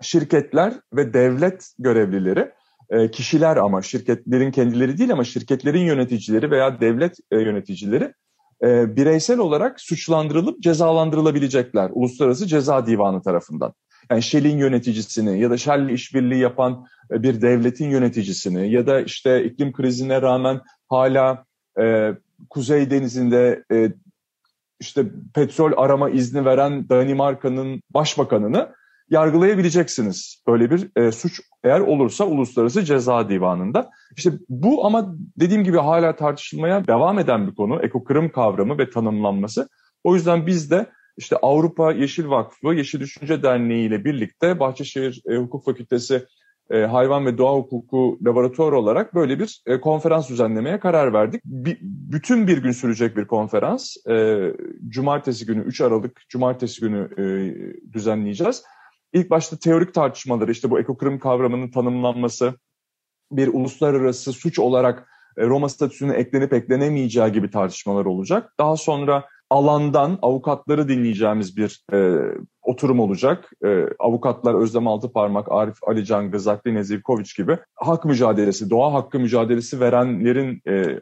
şirketler 0.03 0.75
ve 0.93 1.15
devlet 1.15 1.71
görevlileri 1.79 2.53
e, 2.91 3.11
kişiler 3.11 3.57
ama 3.57 3.83
şirketlerin 3.83 4.51
kendileri 4.51 4.99
değil 4.99 5.13
ama 5.13 5.25
şirketlerin 5.25 5.85
yöneticileri 5.85 6.51
veya 6.51 6.81
devlet 6.81 7.17
e, 7.31 7.41
yöneticileri 7.41 8.15
e, 8.63 8.97
bireysel 8.97 9.39
olarak 9.39 9.81
suçlandırılıp 9.81 10.63
cezalandırılabilecekler 10.63 11.91
Uluslararası 11.93 12.47
Ceza 12.47 12.87
Divanı 12.87 13.23
tarafından. 13.23 13.73
Yani 14.11 14.23
Shell'in 14.23 14.59
yöneticisini 14.59 15.41
ya 15.41 15.51
da 15.51 15.57
Shell'le 15.57 15.89
işbirliği 15.89 16.41
yapan 16.41 16.87
e, 17.13 17.23
bir 17.23 17.43
devletin 17.43 17.91
yöneticisini 17.91 18.73
ya 18.73 18.87
da 18.87 19.01
işte 19.01 19.45
iklim 19.45 19.73
krizine 19.73 20.23
rağmen 20.23 20.61
hala 20.89 21.45
e, 21.81 22.15
Kuzey 22.51 22.91
Denizi'nde 22.91 23.65
e, 23.73 23.93
işte 24.81 25.07
petrol 25.35 25.73
arama 25.77 26.11
izni 26.11 26.45
veren 26.45 26.89
Danimarka'nın 26.89 27.83
başbakanını 27.91 28.69
yargılayabileceksiniz. 29.11 30.43
Böyle 30.47 30.71
bir 30.71 30.91
e, 30.97 31.13
suç 31.13 31.41
eğer 31.65 31.81
olursa 31.81 32.25
Uluslararası 32.25 32.85
Ceza 32.85 33.29
Divanı'nda. 33.29 33.91
İşte 34.17 34.33
bu 34.49 34.87
ama 34.87 35.15
dediğim 35.41 35.65
gibi 35.65 35.77
hala 35.79 36.17
tartışılmaya 36.17 36.87
devam 36.87 37.19
eden 37.19 37.47
bir 37.47 37.55
konu. 37.55 37.83
Ekokırım 37.83 38.33
kavramı 38.33 38.79
ve 38.79 38.91
tanımlanması. 38.91 39.69
O 40.05 40.15
yüzden 40.15 40.47
biz 40.47 40.71
de 40.71 40.87
işte 41.17 41.37
Avrupa 41.37 41.93
Yeşil 41.93 42.29
Vakfı, 42.29 42.75
Yeşil 42.75 43.01
Düşünce 43.01 43.43
Derneği 43.43 43.89
ile 43.89 44.05
birlikte 44.05 44.61
Bahçeşehir 44.61 45.23
e, 45.31 45.37
Hukuk 45.37 45.65
Fakültesi 45.65 46.27
e, 46.71 46.81
Hayvan 46.81 47.27
ve 47.27 47.39
Doğa 47.39 47.55
Hukuku 47.57 48.19
Laboratuvarı 48.27 48.79
olarak 48.79 49.15
böyle 49.15 49.39
bir 49.39 49.63
e, 49.67 49.81
konferans 49.81 50.29
düzenlemeye 50.29 50.81
karar 50.81 51.13
verdik. 51.13 51.45
B- 51.45 51.79
bütün 51.83 52.47
bir 52.47 52.59
gün 52.59 52.73
sürecek 52.73 53.17
bir 53.17 53.25
konferans. 53.25 53.97
E, 54.09 54.39
cumartesi 54.89 55.47
günü 55.47 55.61
3 55.61 55.81
Aralık 55.81 56.23
Cumartesi 56.29 56.81
günü 56.81 57.09
e, 57.19 57.25
düzenleyeceğiz. 57.93 58.63
İlk 59.13 59.31
başta 59.31 59.57
teorik 59.57 59.95
tartışmaları 59.95 60.51
işte 60.51 60.71
bu 60.71 60.81
ekokrim 60.81 61.19
kavramının 61.19 61.71
tanımlanması, 61.71 62.55
bir 63.33 63.49
uluslararası 63.49 64.33
suç 64.33 64.59
olarak 64.59 65.09
e, 65.39 65.47
Roma 65.47 65.69
statüsüne 65.69 66.15
eklenip 66.15 66.53
eklenemeyeceği 66.53 67.33
gibi 67.33 67.51
tartışmalar 67.51 68.05
olacak. 68.05 68.53
Daha 68.59 68.77
sonra 68.77 69.25
alandan 69.51 70.19
avukatları 70.23 70.89
dinleyeceğimiz 70.89 71.57
bir 71.57 71.85
e, 71.93 72.19
oturum 72.63 73.01
olacak. 73.01 73.51
E, 73.65 73.87
avukatlar 73.99 74.55
Özlem 74.55 74.87
Altıparmak, 74.87 75.53
Arif 75.53 75.77
Ali 75.83 76.05
Can 76.05 76.31
Gızakli, 76.31 76.75
Nezivkoviç 76.75 77.37
gibi 77.37 77.59
hak 77.75 78.05
mücadelesi, 78.05 78.71
doğa 78.71 78.93
hakkı 78.93 79.19
mücadelesi 79.19 79.81
verenlerin 79.81 80.63
e, 80.69 81.01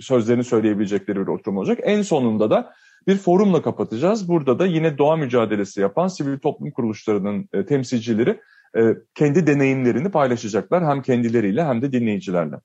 sözlerini 0.00 0.44
söyleyebilecekleri 0.44 1.20
bir 1.20 1.26
oturum 1.26 1.56
olacak. 1.56 1.78
En 1.82 2.02
sonunda 2.02 2.50
da 2.50 2.74
bir 3.06 3.16
forumla 3.16 3.62
kapatacağız. 3.62 4.28
Burada 4.28 4.58
da 4.58 4.66
yine 4.66 4.98
doğa 4.98 5.16
mücadelesi 5.16 5.80
yapan 5.80 6.08
sivil 6.08 6.38
toplum 6.38 6.70
kuruluşlarının 6.70 7.48
e, 7.52 7.66
temsilcileri 7.66 8.40
e, 8.76 8.80
kendi 9.14 9.46
deneyimlerini 9.46 10.10
paylaşacaklar 10.10 10.86
hem 10.86 11.02
kendileriyle 11.02 11.64
hem 11.64 11.82
de 11.82 11.92
dinleyicilerle. 11.92 12.56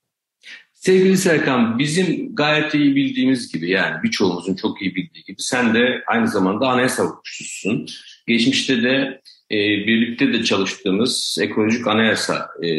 Sevgili 0.74 1.18
Serkan, 1.18 1.80
bizim 1.80 2.36
gayet 2.36 2.74
iyi 2.74 2.96
bildiğimiz 2.96 3.52
gibi 3.54 3.70
yani 3.70 4.04
birçoğumuzun 4.04 4.56
çok 4.56 4.82
iyi 4.82 4.96
bildiği 4.96 5.24
gibi 5.24 5.42
sen 5.42 5.74
de 5.74 6.04
aynı 6.08 6.28
zamanda 6.28 6.68
anayasa 6.68 7.04
hukukçususun. 7.04 7.86
Geçmişte 8.28 8.84
de 8.84 9.22
e, 9.52 9.58
birlikte 9.58 10.34
de 10.34 10.44
çalıştığımız 10.44 11.38
ekolojik 11.42 11.88
anayasa 11.88 12.48
e, 12.62 12.70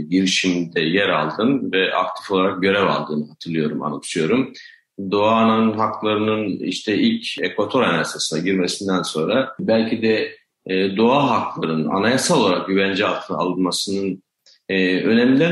girişiminde 0.00 0.80
yer 0.80 1.08
aldın 1.08 1.72
ve 1.72 1.94
aktif 1.94 2.30
olarak 2.30 2.62
görev 2.62 2.86
aldığını 2.86 3.28
hatırlıyorum, 3.28 3.82
anımsıyorum. 3.82 4.52
Doğanın 5.10 5.72
haklarının 5.72 6.48
işte 6.48 6.98
ilk 6.98 7.38
Ekvator 7.42 7.82
Anayasası'na 7.82 8.38
girmesinden 8.40 9.02
sonra 9.02 9.54
belki 9.60 10.02
de 10.02 10.36
e, 10.66 10.96
doğa 10.96 11.30
haklarının 11.30 11.88
anayasal 11.88 12.40
olarak 12.40 12.66
güvence 12.66 13.06
altına 13.06 13.36
alınmasının 13.36 14.22
e, 14.68 14.76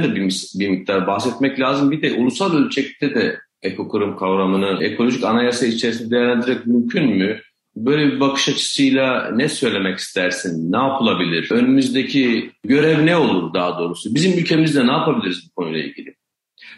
de 0.02 0.14
bir, 0.14 0.50
bir 0.54 0.68
miktar 0.68 1.06
bahsetmek 1.06 1.60
lazım. 1.60 1.90
Bir 1.90 2.02
de 2.02 2.12
ulusal 2.12 2.56
ölçekte 2.56 3.14
de 3.14 3.38
ekokurum 3.62 4.16
kavramını 4.16 4.84
ekolojik 4.84 5.24
anayasa 5.24 5.66
içerisinde 5.66 6.10
değerlendirmek 6.10 6.66
mümkün 6.66 7.16
mü? 7.16 7.40
Böyle 7.76 8.06
bir 8.06 8.20
bakış 8.20 8.48
açısıyla 8.48 9.30
ne 9.34 9.48
söylemek 9.48 9.98
istersin? 9.98 10.72
Ne 10.72 10.76
yapılabilir? 10.76 11.50
Önümüzdeki 11.50 12.50
görev 12.64 13.06
ne 13.06 13.16
olur 13.16 13.54
daha 13.54 13.78
doğrusu? 13.78 14.14
Bizim 14.14 14.38
ülkemizde 14.38 14.86
ne 14.86 14.92
yapabiliriz 14.92 15.48
bu 15.48 15.54
konuyla 15.54 15.84
ilgili? 15.84 16.15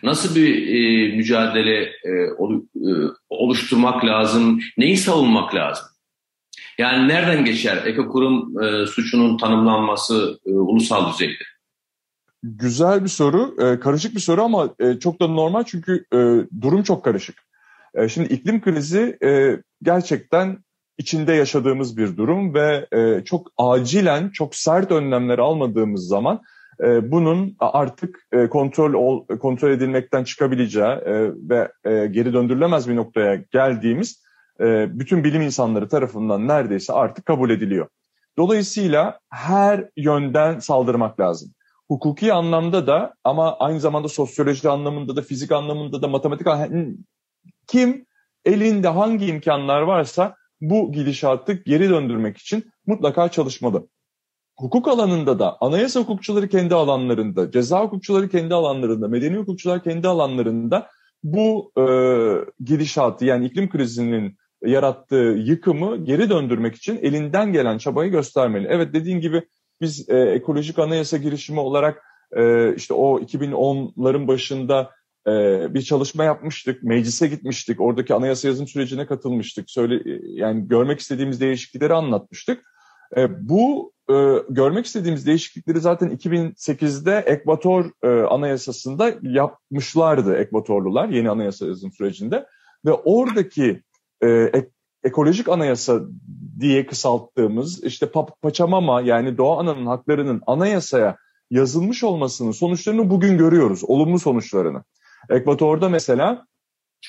Nasıl 0.03 0.35
bir 0.37 0.69
e, 0.69 1.17
mücadele 1.17 1.83
e, 1.83 2.33
ol, 2.39 2.55
e, 2.77 2.91
oluşturmak 3.29 4.05
lazım? 4.05 4.61
Neyi 4.79 4.97
savunmak 4.97 5.55
lazım? 5.55 5.87
Yani 6.79 7.09
nereden 7.09 7.45
geçer 7.45 7.87
ekokurum 7.87 8.63
e, 8.63 8.87
suçunun 8.87 9.39
tanımlanması 9.39 10.39
e, 10.47 10.51
ulusal 10.51 11.13
düzeyde? 11.13 11.45
Güzel 12.43 13.05
bir 13.05 13.09
soru, 13.09 13.55
e, 13.59 13.81
karışık 13.81 14.15
bir 14.15 14.21
soru 14.21 14.43
ama 14.43 14.75
e, 14.79 14.99
çok 14.99 15.21
da 15.21 15.27
normal 15.27 15.65
çünkü 15.65 16.05
e, 16.13 16.19
durum 16.61 16.83
çok 16.83 17.05
karışık. 17.05 17.39
E, 17.95 18.09
şimdi 18.09 18.35
iklim 18.35 18.61
krizi 18.61 19.19
e, 19.25 19.63
gerçekten 19.83 20.65
içinde 20.99 21.33
yaşadığımız 21.33 21.97
bir 21.97 22.17
durum 22.17 22.55
ve 22.55 22.87
e, 22.93 23.25
çok 23.25 23.53
acilen, 23.57 24.29
çok 24.31 24.55
sert 24.55 24.93
önlemler 24.93 25.39
almadığımız 25.39 26.09
zaman 26.09 26.41
e, 26.85 27.11
bunun 27.11 27.57
artık 27.59 28.27
e, 28.33 28.49
kontrol 28.49 28.93
ol, 28.93 29.27
kontrol 29.27 29.71
edilmekten 29.71 30.25
çıkabileceği 30.25 30.87
e, 30.87 31.31
ve 31.35 31.73
e, 31.85 32.07
geri 32.07 32.33
döndürülemez 32.33 32.89
bir 32.89 32.97
noktaya 32.97 33.35
geldiğimiz 33.35 34.29
bütün 34.89 35.25
bilim 35.25 35.43
insanları 35.43 35.89
tarafından 35.89 36.49
neredeyse 36.49 36.93
artık 36.93 37.27
kabul 37.27 37.51
ediliyor. 37.51 37.89
Dolayısıyla 38.39 39.21
her 39.31 39.89
yönden 39.97 40.59
saldırmak 40.59 41.21
lazım 41.21 41.53
hukuki 41.89 42.33
anlamda 42.33 42.87
da 42.87 43.15
ama 43.25 43.57
aynı 43.59 43.81
zamanda 43.81 44.09
sosyoloji 44.09 44.69
anlamında 44.69 45.17
da 45.17 45.23
fizik 45.23 45.53
anlamında 45.53 46.03
da 46.03 46.09
matematik 46.09 46.47
anlamında 46.47 46.97
kim 47.67 48.07
elinde 48.45 48.89
hangi 48.89 49.27
imkanlar 49.27 49.83
varsa 49.83 50.37
bu 50.61 50.93
gidişatı 50.93 51.53
geri 51.53 51.89
döndürmek 51.89 52.37
için 52.39 52.73
mutlaka 52.87 53.29
çalışmalı. 53.29 53.89
Hukuk 54.59 54.89
alanında 54.89 55.39
da 55.39 55.57
anayasa 55.61 56.01
hukukçuları 56.01 56.49
kendi 56.49 56.75
alanlarında, 56.75 57.51
ceza 57.51 57.85
hukukçuları 57.85 58.29
kendi 58.29 58.55
alanlarında, 58.55 59.09
medeni 59.09 59.37
hukukçular 59.37 59.83
kendi 59.83 60.09
alanlarında 60.09 60.89
bu 61.23 61.73
e, 61.79 61.85
gidişatı 62.65 63.25
yani 63.25 63.47
iklim 63.47 63.69
krizinin 63.69 64.37
yarattığı 64.65 65.37
yıkımı 65.39 66.05
geri 66.05 66.31
döndürmek 66.31 66.75
için 66.75 66.99
elinden 67.03 67.53
gelen 67.53 67.79
çabayı 67.79 68.11
göstermeli. 68.11 68.67
Evet 68.71 68.95
dediğin 68.95 69.21
gibi 69.21 69.43
biz 69.81 70.09
e, 70.09 70.17
ekolojik 70.17 70.79
anayasa 70.79 71.17
girişimi 71.17 71.61
olarak 71.61 72.03
e, 72.37 72.75
işte 72.75 72.95
o 72.95 73.21
2010'ların 73.21 74.27
başında 74.29 74.91
e, 75.27 75.31
bir 75.75 75.83
çalışma 75.83 76.25
yapmıştık. 76.25 76.83
Meclise 76.83 77.27
gitmiştik. 77.27 77.81
Oradaki 77.81 78.15
anayasa 78.15 78.49
yazım 78.49 78.67
sürecine 78.67 79.07
katılmıştık. 79.07 79.71
Söyle 79.71 79.95
e, 79.95 80.21
yani 80.25 80.69
görmek 80.69 81.01
istediğimiz 81.01 81.41
değişiklikleri 81.41 81.95
anlatmıştık. 81.95 82.65
E, 83.17 83.49
bu 83.49 83.93
e, 84.11 84.15
görmek 84.49 84.87
istediğimiz 84.87 85.27
değişiklikleri 85.27 85.81
zaten 85.81 86.09
2008'de 86.11 87.17
Ekvator 87.27 87.85
e, 88.03 88.09
Anayasası'nda 88.09 89.15
yapmışlardı 89.23 90.37
Ekvatorlular 90.37 91.09
yeni 91.09 91.31
anayasa 91.31 91.67
yazım 91.67 91.93
sürecinde 91.93 92.47
ve 92.85 92.93
oradaki 92.93 93.83
e, 94.21 94.29
ek, 94.29 94.69
ekolojik 95.05 95.49
anayasa 95.49 96.01
diye 96.61 96.87
kısalttığımız 96.87 97.85
işte 97.85 98.11
Paçamama 98.43 99.01
yani 99.01 99.39
doğa 99.39 99.59
ananın 99.61 99.87
haklarının 99.87 100.43
anayasaya 100.47 101.17
yazılmış 101.51 102.05
olmasının 102.05 102.53
sonuçlarını 102.53 103.11
bugün 103.11 103.39
görüyoruz. 103.39 103.85
Olumlu 103.85 104.19
sonuçlarını. 104.19 104.85
Ekvator'da 105.31 105.89
mesela 105.89 106.47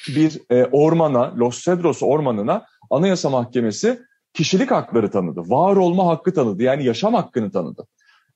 bir 0.08 0.42
e, 0.50 0.66
ormana, 0.66 1.36
Los 1.38 1.64
Cedros 1.64 2.04
ormanına 2.04 2.66
Anayasa 2.90 3.30
Mahkemesi 3.30 4.00
kişilik 4.34 4.72
hakları 4.72 5.12
tanıdı. 5.12 5.40
Var 5.40 5.76
olma 5.76 6.08
hakkı 6.08 6.34
tanıdı. 6.34 6.64
Yani 6.64 6.86
yaşam 6.86 7.14
hakkını 7.14 7.52
tanıdı. 7.52 7.88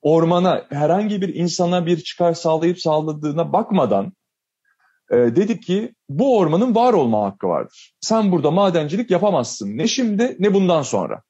Ormana 0.02 0.64
herhangi 0.70 1.22
bir 1.22 1.34
insana 1.34 1.86
bir 1.86 2.00
çıkar 2.00 2.34
sağlayıp 2.34 2.80
sağladığına 2.80 3.52
bakmadan 3.52 4.12
e, 5.10 5.16
dedi 5.16 5.60
ki 5.60 5.94
bu 6.08 6.38
ormanın 6.38 6.74
var 6.74 6.92
olma 6.92 7.24
hakkı 7.24 7.48
vardır. 7.48 7.94
Sen 8.00 8.32
burada 8.32 8.50
madencilik 8.50 9.10
yapamazsın. 9.10 9.78
Ne 9.78 9.86
şimdi 9.86 10.36
ne 10.38 10.54
bundan 10.54 10.82
sonra. 10.82 11.22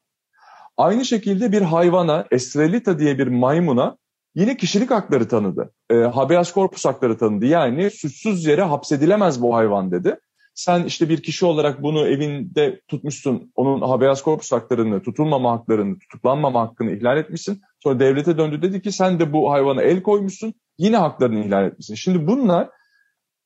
Aynı 0.76 1.04
şekilde 1.04 1.52
bir 1.52 1.62
hayvana, 1.62 2.26
Estrelita 2.30 2.98
diye 2.98 3.18
bir 3.18 3.26
maymuna 3.26 3.96
yine 4.34 4.56
kişilik 4.56 4.90
hakları 4.90 5.28
tanıdı. 5.28 5.72
E, 5.90 5.94
habeas 5.94 6.54
corpus 6.54 6.84
hakları 6.84 7.18
tanıdı. 7.18 7.46
Yani 7.46 7.90
suçsuz 7.90 8.46
yere 8.46 8.62
hapsedilemez 8.62 9.42
bu 9.42 9.54
hayvan 9.54 9.90
dedi. 9.90 10.16
Sen 10.54 10.84
işte 10.84 11.08
bir 11.08 11.22
kişi 11.22 11.46
olarak 11.46 11.82
bunu 11.82 12.06
evinde 12.08 12.80
tutmuşsun, 12.88 13.52
onun 13.54 13.80
habeas 13.80 14.24
corpus 14.24 14.52
haklarını, 14.52 15.02
tutulmama 15.02 15.52
haklarını, 15.52 15.98
tutuklanmama 15.98 16.60
hakkını 16.60 16.90
ihlal 16.92 17.16
etmişsin. 17.16 17.62
Sonra 17.82 18.00
devlete 18.00 18.38
döndü 18.38 18.62
dedi 18.62 18.82
ki 18.82 18.92
sen 18.92 19.18
de 19.18 19.32
bu 19.32 19.52
hayvana 19.52 19.82
el 19.82 20.02
koymuşsun, 20.02 20.54
yine 20.78 20.96
haklarını 20.96 21.44
ihlal 21.44 21.64
etmişsin. 21.64 21.94
Şimdi 21.94 22.26
bunlar 22.26 22.68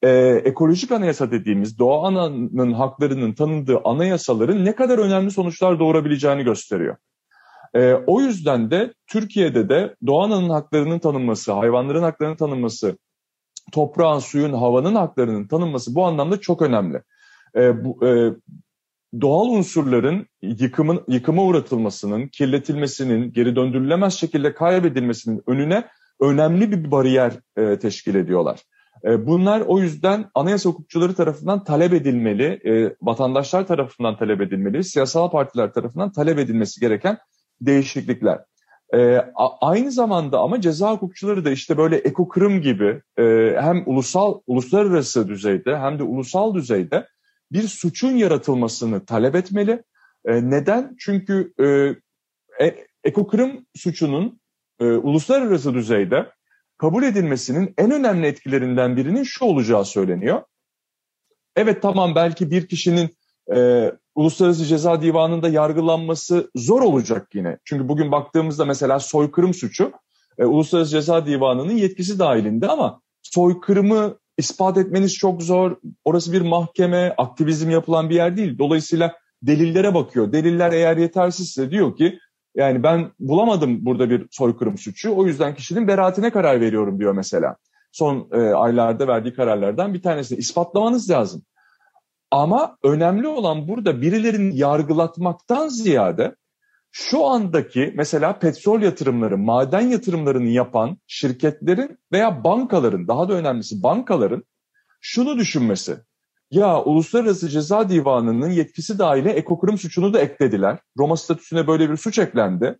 e, 0.03 0.11
ekolojik 0.45 0.93
anayasa 0.93 1.31
dediğimiz 1.31 1.79
doğa 1.79 2.07
ananın 2.07 2.73
haklarının 2.73 3.33
tanındığı 3.33 3.81
anayasaların 3.85 4.65
ne 4.65 4.75
kadar 4.75 4.99
önemli 4.99 5.31
sonuçlar 5.31 5.79
doğurabileceğini 5.79 6.45
gösteriyor. 6.45 6.97
E, 7.75 7.93
o 7.93 8.21
yüzden 8.21 8.71
de 8.71 8.95
Türkiye'de 9.07 9.69
de 9.69 9.97
doğa 10.07 10.25
ananın 10.25 10.51
haklarının 10.51 10.99
tanınması, 10.99 11.53
hayvanların 11.53 12.03
haklarının 12.03 12.37
tanınması, 12.37 12.99
toprağın, 13.73 14.19
suyun, 14.19 14.53
havanın 14.53 14.95
haklarının 14.95 15.47
tanınması 15.47 15.95
bu 15.95 16.05
anlamda 16.05 16.41
çok 16.41 16.63
önemli. 16.63 17.03
e, 17.57 17.85
bu, 17.85 18.07
e, 18.07 18.33
doğal 19.21 19.47
unsurların 19.47 20.27
yıkımın 20.43 21.05
yıkıma 21.09 21.43
uğratılmasının, 21.43 22.29
kirletilmesinin, 22.29 23.33
geri 23.33 23.57
döndürülemez 23.57 24.15
şekilde 24.15 24.55
kaybedilmesinin 24.55 25.43
önüne 25.47 25.85
önemli 26.21 26.71
bir 26.71 26.91
bariyer 26.91 27.33
e, 27.57 27.79
teşkil 27.79 28.15
ediyorlar. 28.15 28.61
E, 29.05 29.27
bunlar 29.27 29.61
o 29.61 29.81
yüzden 29.81 30.31
anayasa 30.35 30.71
hukukçuları 30.71 31.15
tarafından 31.15 31.65
talep 31.65 31.93
edilmeli, 31.93 32.61
e, 32.65 32.97
vatandaşlar 33.03 33.67
tarafından 33.67 34.17
talep 34.17 34.41
edilmeli, 34.41 34.85
siyasal 34.85 35.31
partiler 35.31 35.73
tarafından 35.73 36.13
talep 36.13 36.39
edilmesi 36.39 36.81
gereken 36.81 37.19
değişiklikler. 37.61 38.39
E, 38.95 39.17
aynı 39.61 39.93
zamanda 39.93 40.39
ama 40.39 40.61
ceza 40.61 40.93
hukukçuları 40.93 41.45
da 41.45 41.51
işte 41.51 41.77
böyle 41.79 41.97
ekokırım 41.97 42.61
gibi 42.61 43.03
e, 43.19 43.23
hem 43.61 43.83
ulusal, 43.87 44.41
uluslararası 44.47 45.29
düzeyde 45.29 45.79
hem 45.79 45.99
de 45.99 46.03
ulusal 46.03 46.55
düzeyde 46.55 47.07
bir 47.53 47.63
suçun 47.63 48.11
yaratılmasını 48.17 49.07
talep 49.07 49.35
etmeli. 49.35 49.83
E, 50.25 50.51
neden? 50.51 50.97
Çünkü 50.99 51.53
e, 51.61 51.67
e, 52.65 52.87
ekokırım 53.05 53.67
suçunun 53.77 54.41
e, 54.81 54.85
uluslararası 54.85 55.75
düzeyde 55.75 56.33
kabul 56.79 57.03
edilmesinin 57.03 57.75
en 57.79 57.91
önemli 57.91 58.27
etkilerinden 58.27 58.97
birinin 58.97 59.23
şu 59.23 59.45
olacağı 59.45 59.85
söyleniyor. 59.85 60.43
Evet 61.57 61.83
tamam 61.83 62.15
belki 62.15 62.51
bir 62.51 62.67
kişinin 62.69 63.17
e, 63.57 63.93
Uluslararası 64.19 64.65
Ceza 64.65 65.03
Divanı'nda 65.03 65.49
yargılanması 65.49 66.51
zor 66.55 66.83
olacak 66.83 67.29
yine. 67.35 67.59
Çünkü 67.65 67.89
bugün 67.89 68.13
baktığımızda 68.13 68.65
mesela 68.65 69.01
soykırım 69.01 69.55
suçu 69.55 69.93
e, 70.39 70.45
Uluslararası 70.45 70.91
Ceza 70.91 71.27
Divanı'nın 71.27 71.77
yetkisi 71.77 72.19
dahilinde 72.19 72.69
ama 72.69 73.01
soykırımı 73.23 74.19
ispat 74.39 74.79
etmeniz 74.79 75.15
çok 75.15 75.43
zor. 75.43 75.77
Orası 76.05 76.33
bir 76.33 76.41
mahkeme, 76.41 77.15
aktivizm 77.19 77.71
yapılan 77.71 78.11
bir 78.11 78.15
yer 78.15 78.37
değil. 78.37 78.59
Dolayısıyla 78.59 79.15
delillere 79.43 79.95
bakıyor. 79.95 80.33
Deliller 80.33 80.73
eğer 80.73 80.97
yetersizse 80.97 81.71
diyor 81.71 81.97
ki 81.97 82.19
yani 82.57 82.83
ben 82.83 83.11
bulamadım 83.19 83.85
burada 83.87 84.11
bir 84.11 84.27
soykırım 84.31 84.79
suçu. 84.79 85.17
O 85.17 85.27
yüzden 85.27 85.55
kişinin 85.55 85.89
beraatine 85.89 86.31
karar 86.31 86.61
veriyorum 86.61 86.99
diyor 87.01 87.13
mesela. 87.13 87.57
Son 87.93 88.29
e, 88.33 88.39
aylarda 88.39 89.09
verdiği 89.09 89.35
kararlardan 89.35 89.95
bir 89.95 90.03
tanesini 90.03 90.39
ispatlamanız 90.39 91.11
lazım. 91.11 91.43
Ama 92.31 92.77
önemli 92.83 93.29
olan 93.29 93.69
burada 93.69 94.03
birilerini 94.03 94.59
yargılatmaktan 94.59 95.69
ziyade 95.69 96.35
şu 96.91 97.27
andaki 97.27 97.93
mesela 97.97 98.39
petrol 98.39 98.83
yatırımları, 98.83 99.39
maden 99.39 99.81
yatırımlarını 99.81 100.49
yapan 100.49 100.99
şirketlerin 101.07 101.99
veya 102.13 102.45
bankaların, 102.45 103.09
daha 103.09 103.29
da 103.29 103.33
önemlisi 103.33 103.83
bankaların 103.83 104.45
şunu 105.01 105.39
düşünmesi. 105.39 105.97
Ya 106.51 106.83
Uluslararası 106.83 107.49
Ceza 107.49 107.89
Divanı'nın 107.89 108.51
yetkisi 108.51 108.99
dahile 108.99 109.31
ekokurum 109.31 109.79
suçunu 109.79 110.13
da 110.15 110.21
eklediler. 110.21 110.79
Roma 110.99 111.17
statüsüne 111.17 111.67
böyle 111.67 111.91
bir 111.91 111.97
suç 111.97 112.19
eklendi. 112.19 112.79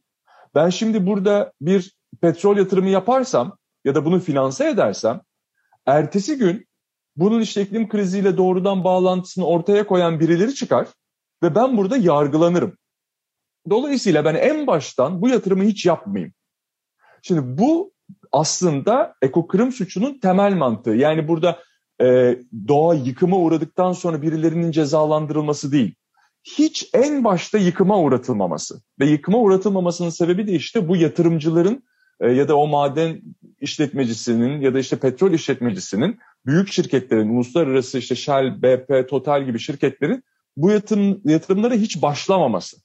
Ben 0.55 0.69
şimdi 0.69 1.07
burada 1.07 1.53
bir 1.61 1.97
petrol 2.21 2.57
yatırımı 2.57 2.89
yaparsam 2.89 3.57
ya 3.85 3.95
da 3.95 4.05
bunu 4.05 4.21
finanse 4.21 4.69
edersem 4.69 5.21
ertesi 5.87 6.39
gün 6.39 6.69
bunun 7.19 7.41
işte 7.41 7.63
iklim 7.63 7.89
kriziyle 7.89 8.37
doğrudan 8.37 8.85
bağlantısını 8.85 9.47
ortaya 9.47 9.87
koyan 9.87 10.21
birileri 10.21 10.55
çıkar 10.55 10.89
ve 11.43 11.55
ben 11.55 11.77
burada 11.77 11.97
yargılanırım. 11.97 12.77
Dolayısıyla 13.71 14.25
ben 14.25 14.35
en 14.35 14.67
baştan 14.67 15.23
bu 15.23 15.29
yatırımı 15.29 15.65
hiç 15.65 15.87
yapmayayım. 15.87 16.35
Şimdi 17.23 17.59
bu 17.59 17.93
aslında 18.33 19.15
ekokırım 19.23 19.73
suçunun 19.73 20.19
temel 20.21 20.55
mantığı. 20.55 20.95
Yani 20.95 21.29
burada 21.29 21.59
e, 22.01 22.39
doğa 22.69 22.95
yıkıma 22.95 23.37
uğradıktan 23.37 23.93
sonra 23.93 24.23
birilerinin 24.23 24.71
cezalandırılması 24.71 25.73
değil. 25.73 25.95
Hiç 26.45 26.91
en 26.95 27.25
başta 27.25 27.59
yıkıma 27.59 28.01
uğratılmaması. 28.01 28.83
Ve 29.01 29.07
yıkıma 29.07 29.39
uğratılmamasının 29.39 30.11
sebebi 30.11 30.47
de 30.47 30.53
işte 30.53 30.89
bu 30.89 30.97
yatırımcıların 30.97 31.83
e, 32.21 32.33
ya 32.33 32.49
da 32.49 32.57
o 32.57 32.67
maden 32.67 33.23
işletmecisinin 33.61 34.61
ya 34.61 34.75
da 34.75 34.79
işte 34.79 34.97
petrol 34.97 35.33
işletmecisinin 35.33 36.19
büyük 36.49 36.73
şirketlerin, 36.73 37.29
uluslararası 37.29 37.99
işte 37.99 38.15
Shell, 38.15 38.63
BP, 38.63 39.09
Total 39.09 39.45
gibi 39.45 39.59
şirketlerin 39.59 40.25
bu 40.57 40.71
yatırım, 40.71 41.21
yatırımlara 41.25 41.75
hiç 41.75 42.03
başlamaması. 42.03 42.77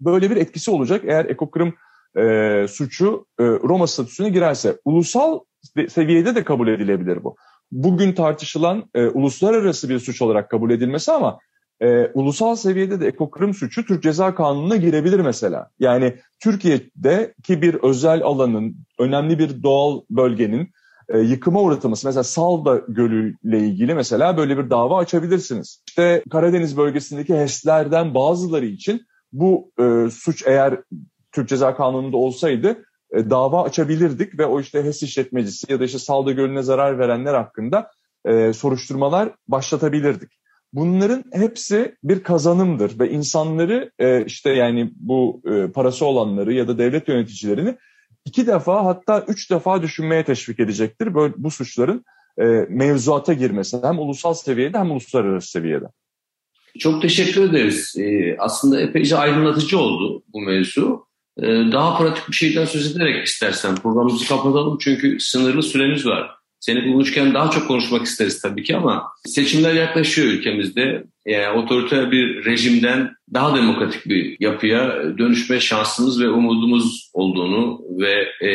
Böyle 0.00 0.30
bir 0.30 0.36
etkisi 0.36 0.70
olacak 0.70 1.02
eğer 1.04 1.24
ekokırım 1.24 1.74
e, 2.16 2.66
suçu 2.68 3.26
e, 3.38 3.44
Roma 3.44 3.86
statüsüne 3.86 4.28
girerse. 4.28 4.76
Ulusal 4.84 5.40
seviyede 5.88 6.34
de 6.34 6.44
kabul 6.44 6.68
edilebilir 6.68 7.24
bu. 7.24 7.36
Bugün 7.72 8.12
tartışılan 8.12 8.90
e, 8.94 9.06
uluslararası 9.06 9.88
bir 9.88 9.98
suç 9.98 10.22
olarak 10.22 10.50
kabul 10.50 10.70
edilmesi 10.70 11.12
ama 11.12 11.38
e, 11.80 12.06
ulusal 12.14 12.56
seviyede 12.56 13.00
de 13.00 13.06
ekokırım 13.06 13.54
suçu 13.54 13.86
Türk 13.86 14.02
Ceza 14.02 14.34
Kanunu'na 14.34 14.76
girebilir 14.76 15.20
mesela. 15.20 15.70
Yani 15.78 16.16
Türkiye'deki 16.42 17.62
bir 17.62 17.74
özel 17.74 18.22
alanın, 18.22 18.76
önemli 18.98 19.38
bir 19.38 19.62
doğal 19.62 20.00
bölgenin 20.10 20.70
e, 21.08 21.18
yıkıma 21.18 21.62
uğratılması. 21.62 22.06
Mesela 22.06 22.24
Salda 22.24 22.82
Gölü 22.88 23.36
ile 23.44 23.58
ilgili 23.58 23.94
mesela 23.94 24.36
böyle 24.36 24.58
bir 24.58 24.70
dava 24.70 24.98
açabilirsiniz. 24.98 25.82
İşte 25.88 26.22
Karadeniz 26.30 26.76
bölgesindeki 26.76 27.34
HES'lerden 27.34 28.14
bazıları 28.14 28.66
için 28.66 29.06
bu 29.32 29.72
e, 29.80 30.10
suç 30.10 30.42
eğer 30.46 30.80
Türk 31.32 31.48
Ceza 31.48 31.76
Kanunu'nda 31.76 32.16
olsaydı 32.16 32.84
e, 33.12 33.30
dava 33.30 33.62
açabilirdik 33.62 34.38
ve 34.38 34.46
o 34.46 34.60
işte 34.60 34.84
HES 34.84 35.02
işletmecisi 35.02 35.72
ya 35.72 35.80
da 35.80 35.84
işte 35.84 35.98
Salda 35.98 36.32
Gölü'ne 36.32 36.62
zarar 36.62 36.98
verenler 36.98 37.34
hakkında 37.34 37.90
e, 38.24 38.52
soruşturmalar 38.52 39.34
başlatabilirdik. 39.48 40.30
Bunların 40.72 41.24
hepsi 41.32 41.96
bir 42.04 42.22
kazanımdır 42.22 42.98
ve 42.98 43.10
insanları 43.10 43.90
e, 43.98 44.24
işte 44.24 44.50
yani 44.50 44.92
bu 44.96 45.42
e, 45.46 45.72
parası 45.72 46.06
olanları 46.06 46.52
ya 46.52 46.68
da 46.68 46.78
devlet 46.78 47.08
yöneticilerini 47.08 47.76
iki 48.24 48.46
defa 48.46 48.84
hatta 48.84 49.24
üç 49.28 49.50
defa 49.50 49.82
düşünmeye 49.82 50.24
teşvik 50.24 50.60
edecektir 50.60 51.14
böyle 51.14 51.34
bu 51.36 51.50
suçların 51.50 52.04
e, 52.38 52.44
mevzuata 52.68 53.32
girmesi 53.32 53.76
hem 53.82 53.98
ulusal 53.98 54.34
seviyede 54.34 54.78
hem 54.78 54.90
uluslararası 54.90 55.50
seviyede. 55.50 55.86
Çok 56.78 57.02
teşekkür 57.02 57.50
ederiz. 57.50 57.94
Ee, 57.98 58.36
aslında 58.38 58.80
epeyce 58.80 59.16
aydınlatıcı 59.16 59.78
oldu 59.78 60.22
bu 60.32 60.40
mevzu. 60.40 61.06
Ee, 61.38 61.42
daha 61.46 61.98
pratik 61.98 62.28
bir 62.28 62.34
şeyden 62.34 62.64
söz 62.64 62.96
ederek 62.96 63.26
istersen 63.26 63.74
programımızı 63.74 64.28
kapatalım 64.28 64.78
çünkü 64.80 65.20
sınırlı 65.20 65.62
süremiz 65.62 66.06
var. 66.06 66.30
Seni 66.66 66.86
bulmuşken 66.86 67.34
daha 67.34 67.50
çok 67.50 67.68
konuşmak 67.68 68.06
isteriz 68.06 68.42
tabii 68.42 68.62
ki 68.62 68.76
ama 68.76 69.08
seçimler 69.26 69.74
yaklaşıyor 69.74 70.28
ülkemizde. 70.28 71.04
Yani 71.26 71.58
otoriter 71.58 72.10
bir 72.10 72.44
rejimden 72.44 73.10
daha 73.34 73.56
demokratik 73.56 74.06
bir 74.06 74.36
yapıya 74.40 75.02
dönüşme 75.18 75.60
şansımız 75.60 76.22
ve 76.22 76.28
umudumuz 76.28 77.10
olduğunu 77.12 77.80
ve 77.98 78.28
e, 78.48 78.50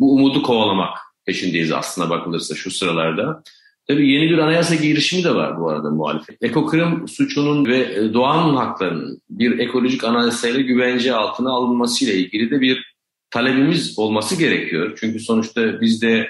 bu 0.00 0.14
umudu 0.14 0.42
kovalamak 0.42 0.98
peşindeyiz 1.26 1.72
aslında 1.72 2.10
bakılırsa 2.10 2.54
şu 2.54 2.70
sıralarda. 2.70 3.42
Tabii 3.88 4.12
yeni 4.12 4.30
bir 4.30 4.38
anayasa 4.38 4.74
girişimi 4.74 5.24
de 5.24 5.34
var 5.34 5.60
bu 5.60 5.70
arada 5.70 5.90
muhalefet. 5.90 6.42
Ekokırım 6.42 7.08
suçunun 7.08 7.66
ve 7.66 7.78
e, 7.78 8.14
doğanın 8.14 8.56
haklarının 8.56 9.20
bir 9.30 9.58
ekolojik 9.58 10.04
anayasayla 10.04 10.60
güvence 10.60 11.14
altına 11.14 11.50
alınmasıyla 11.50 12.14
ilgili 12.14 12.50
de 12.50 12.60
bir 12.60 12.94
talebimiz 13.30 13.98
olması 13.98 14.38
gerekiyor. 14.38 14.98
Çünkü 15.00 15.20
sonuçta 15.20 15.80
biz 15.80 16.02
de 16.02 16.28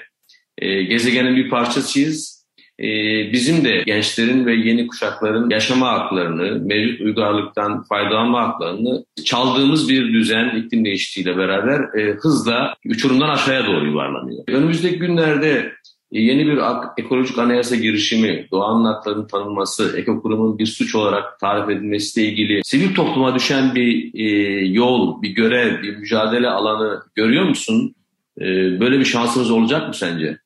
e, 0.57 0.83
gezegenin 0.83 1.35
bir 1.35 1.49
parçasıyız. 1.49 2.43
E, 2.79 2.87
bizim 3.31 3.65
de 3.65 3.83
gençlerin 3.85 4.45
ve 4.45 4.55
yeni 4.55 4.87
kuşakların 4.87 5.49
yaşama 5.49 5.91
haklarını, 5.91 6.65
mevcut 6.65 7.01
uygarlıktan 7.01 7.83
faydalanma 7.83 8.41
haklarını 8.41 9.05
çaldığımız 9.25 9.89
bir 9.89 10.13
düzen 10.13 10.55
iklim 10.55 10.85
değişikliğiyle 10.85 11.37
beraber 11.37 11.99
e, 11.99 12.13
hızla 12.13 12.75
uçurumdan 12.89 13.29
aşağıya 13.29 13.65
doğru 13.65 13.85
yuvarlanıyor. 13.85 14.43
Önümüzdeki 14.47 14.99
günlerde 14.99 15.71
e, 16.11 16.21
yeni 16.21 16.47
bir 16.47 16.59
ekolojik 16.97 17.39
anayasa 17.39 17.75
girişimi, 17.75 18.47
doğanın 18.51 18.85
haklarının 18.85 19.27
tanınması, 19.27 19.97
ekokurumun 19.97 20.59
bir 20.59 20.65
suç 20.65 20.95
olarak 20.95 21.39
tarif 21.39 21.69
edilmesiyle 21.69 22.27
ilgili 22.27 22.61
sivil 22.63 22.95
topluma 22.95 23.35
düşen 23.35 23.75
bir 23.75 24.11
e, 24.13 24.65
yol, 24.65 25.21
bir 25.21 25.29
görev, 25.29 25.81
bir 25.81 25.97
mücadele 25.97 26.49
alanı 26.49 27.01
görüyor 27.15 27.43
musun? 27.43 27.95
E, 28.41 28.45
böyle 28.79 28.99
bir 28.99 29.05
şansımız 29.05 29.51
olacak 29.51 29.87
mı 29.87 29.93
sence? 29.93 30.42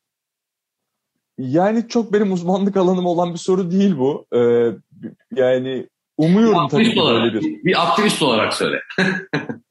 Yani 1.38 1.88
çok 1.88 2.14
benim 2.14 2.34
uzmanlık 2.34 2.78
alanım 2.78 3.06
olan 3.06 3.34
bir 3.34 3.40
soru 3.40 3.72
değil 3.72 3.98
bu. 3.98 4.26
Ee, 4.36 4.72
yani 5.36 5.88
umuyorum 6.18 6.66
bir 6.66 6.70
tabii 6.70 6.94
ki 6.94 7.02
olarak, 7.02 7.24
böyle 7.24 7.34
bir. 7.34 7.64
Bir 7.64 7.88
aktivist 7.88 8.22
olarak 8.22 8.54
söyle. 8.54 8.82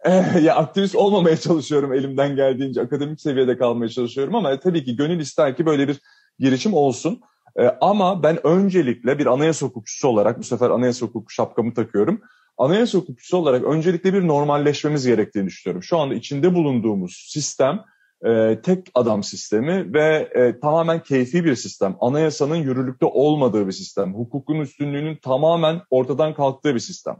Eh, 0.05 0.43
ya 0.43 0.55
aktivist 0.55 0.97
olmamaya 0.97 1.37
çalışıyorum 1.37 1.93
elimden 1.93 2.37
geldiğince 2.37 2.81
akademik 2.81 3.21
seviyede 3.21 3.59
kalmaya 3.59 3.89
çalışıyorum 3.89 4.35
ama 4.35 4.61
tabii 4.61 4.85
ki 4.85 4.97
gönül 4.97 5.21
ister 5.21 5.57
ki 5.57 5.67
böyle 5.67 5.89
bir 5.89 6.01
girişim 6.39 6.75
olsun. 6.75 7.21
Ee, 7.61 7.77
ama 7.81 8.23
ben 8.23 8.47
öncelikle 8.47 9.19
bir 9.19 9.27
anayasa 9.27 9.67
hukukçusu 9.67 10.09
olarak 10.09 10.39
bu 10.39 10.43
sefer 10.43 10.71
anayasa 10.71 11.07
hukuku 11.07 11.33
şapkamı 11.33 11.75
takıyorum. 11.75 12.21
Anayasa 12.59 12.99
hukukçusu 12.99 13.37
olarak 13.37 13.65
öncelikle 13.65 14.15
bir 14.15 14.27
normalleşmemiz 14.27 15.07
gerektiğini 15.07 15.47
düşünüyorum. 15.47 15.83
Şu 15.83 15.99
anda 15.99 16.15
içinde 16.15 16.55
bulunduğumuz 16.55 17.27
sistem 17.29 17.81
e, 18.25 18.61
tek 18.63 18.91
adam 18.95 19.23
sistemi 19.23 19.95
ve 19.95 20.29
e, 20.35 20.61
tamamen 20.61 21.03
keyfi 21.03 21.45
bir 21.45 21.55
sistem. 21.55 21.97
Anayasanın 22.01 22.57
yürürlükte 22.57 23.07
olmadığı 23.07 23.67
bir 23.67 23.73
sistem. 23.73 24.15
Hukukun 24.15 24.61
üstünlüğünün 24.61 25.17
tamamen 25.17 25.81
ortadan 25.91 26.35
kalktığı 26.35 26.75
bir 26.75 26.81
sistem. 26.81 27.17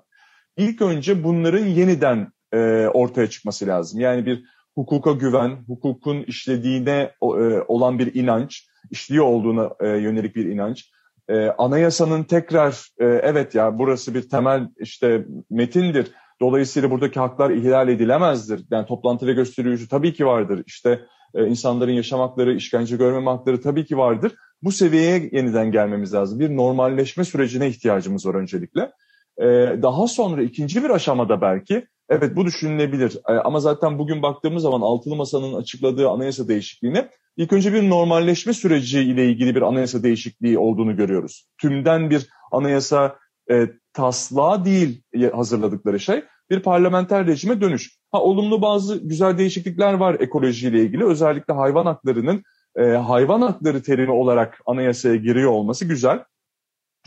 İlk 0.57 0.83
önce 0.83 1.25
bunların 1.25 1.67
yeniden 1.67 2.33
e, 2.53 2.87
ortaya 2.95 3.31
çıkması 3.31 3.67
lazım. 3.67 4.01
Yani 4.01 4.27
bir 4.27 4.45
hukuka 4.75 5.13
güven, 5.13 5.57
hukukun 5.67 6.23
işlediğine 6.23 7.11
e, 7.23 7.27
olan 7.69 7.99
bir 7.99 8.15
inanç, 8.15 8.69
işliyor 8.91 9.25
olduğuna 9.25 9.71
e, 9.81 9.89
yönelik 9.89 10.37
bir 10.37 10.45
inanç. 10.45 10.91
E, 11.29 11.49
anayasanın 11.49 12.25
tekrar 12.25 12.89
e, 12.99 13.05
evet 13.05 13.55
ya 13.55 13.79
burası 13.79 14.15
bir 14.15 14.29
temel 14.29 14.69
işte 14.79 15.27
metindir 15.51 16.13
Dolayısıyla 16.41 16.91
buradaki 16.91 17.21
haklar 17.21 17.51
ihlal 17.51 17.89
edilemezdir. 17.89 18.65
Yani 18.71 18.87
toplantı 18.87 19.27
ve 19.27 19.33
gösteri 19.33 19.69
ücreti 19.69 19.91
tabii 19.91 20.13
ki 20.13 20.27
vardır. 20.27 20.63
İşte 20.67 21.01
e, 21.35 21.47
insanların 21.47 21.93
yaşam 21.93 22.21
hakları, 22.21 22.55
işkence 22.55 22.97
görmeme 22.97 23.31
hakları 23.31 23.61
tabii 23.61 23.85
ki 23.85 23.99
vardır. 23.99 24.33
Bu 24.63 24.73
seviyeye 24.73 25.31
yeniden 25.33 25.73
gelmemiz 25.73 26.15
lazım. 26.15 26.41
Bir 26.41 26.57
normalleşme 26.57 27.25
sürecine 27.25 27.69
ihtiyacımız 27.69 28.27
var 28.27 28.35
öncelikle. 28.35 28.93
E, 29.39 29.45
daha 29.83 30.07
sonra 30.07 30.43
ikinci 30.43 30.85
bir 30.85 30.91
aşamada 30.91 31.41
belki 31.41 31.87
evet 32.09 32.37
bu 32.37 32.45
düşünülebilir. 32.45 33.17
E, 33.29 33.33
ama 33.33 33.61
zaten 33.61 33.99
bugün 33.99 34.23
baktığımız 34.23 34.63
zaman 34.63 34.81
Altılı 34.81 35.17
Masa'nın 35.17 35.55
açıkladığı 35.55 36.09
anayasa 36.09 36.49
değişikliğine 36.49 37.09
ilk 37.37 37.53
önce 37.53 37.73
bir 37.73 37.91
normalleşme 37.91 38.53
süreci 38.53 39.01
ile 39.01 39.27
ilgili 39.27 39.55
bir 39.55 39.63
anayasa 39.63 40.03
değişikliği 40.03 40.59
olduğunu 40.59 40.97
görüyoruz. 40.97 41.47
Tümden 41.59 42.11
bir 42.11 42.27
anayasa 42.53 43.17
e, 43.51 43.69
taslağı 43.97 44.65
değil 44.65 45.03
hazırladıkları 45.33 46.01
şey 46.01 46.25
bir 46.51 46.61
parlamenter 46.61 47.27
rejime 47.27 47.61
dönüş. 47.61 47.99
Ha 48.13 48.23
olumlu 48.23 48.63
bazı 48.63 48.97
güzel 48.97 49.39
değişiklikler 49.39 49.95
var 49.95 50.17
ekolojiyle 50.21 50.83
ilgili. 50.83 51.05
Özellikle 51.05 51.55
hayvan 51.55 51.87
haklarının 51.87 52.43
e, 52.77 52.83
hayvan 52.83 53.43
hakları 53.43 53.83
terimi 53.83 54.13
olarak 54.13 54.61
anayasaya 54.67 55.17
giriyor 55.17 55.51
olması 55.51 55.85
güzel. 55.85 56.25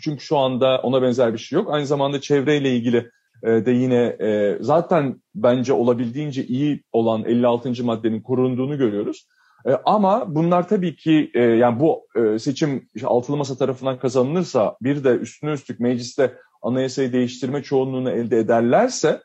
Çünkü 0.02 0.24
şu 0.24 0.38
anda 0.38 0.82
ona 0.82 1.02
benzer 1.02 1.34
bir 1.34 1.38
şey 1.38 1.60
yok. 1.60 1.74
Aynı 1.74 1.86
zamanda 1.86 2.22
çevreyle 2.22 2.76
ilgili 2.76 3.10
e, 3.44 3.66
de 3.66 3.72
yine 3.72 4.04
e, 4.04 4.58
zaten 4.62 5.22
bence 5.36 5.74
olabildiğince 5.74 6.46
iyi 6.46 6.84
olan 6.92 7.26
56. 7.26 7.84
maddenin 7.84 8.22
korunduğunu 8.22 8.78
görüyoruz. 8.78 9.28
E, 9.66 9.72
ama 9.86 10.36
bunlar 10.36 10.68
tabii 10.68 10.96
ki 10.96 11.32
e, 11.34 11.42
yani 11.42 11.80
bu 11.80 12.08
e, 12.16 12.40
seçim 12.40 12.90
işte 12.96 13.08
altılı 13.08 13.38
masa 13.38 13.56
tarafından 13.56 14.00
kazanılırsa 14.00 14.78
bir 14.82 15.04
de 15.04 15.10
üstüne 15.10 15.52
üstlük 15.52 15.80
mecliste 15.80 16.34
anayasayı 16.62 17.14
değiştirme 17.14 17.64
çoğunluğunu 17.64 18.12
elde 18.12 18.38
ederlerse 18.38 19.22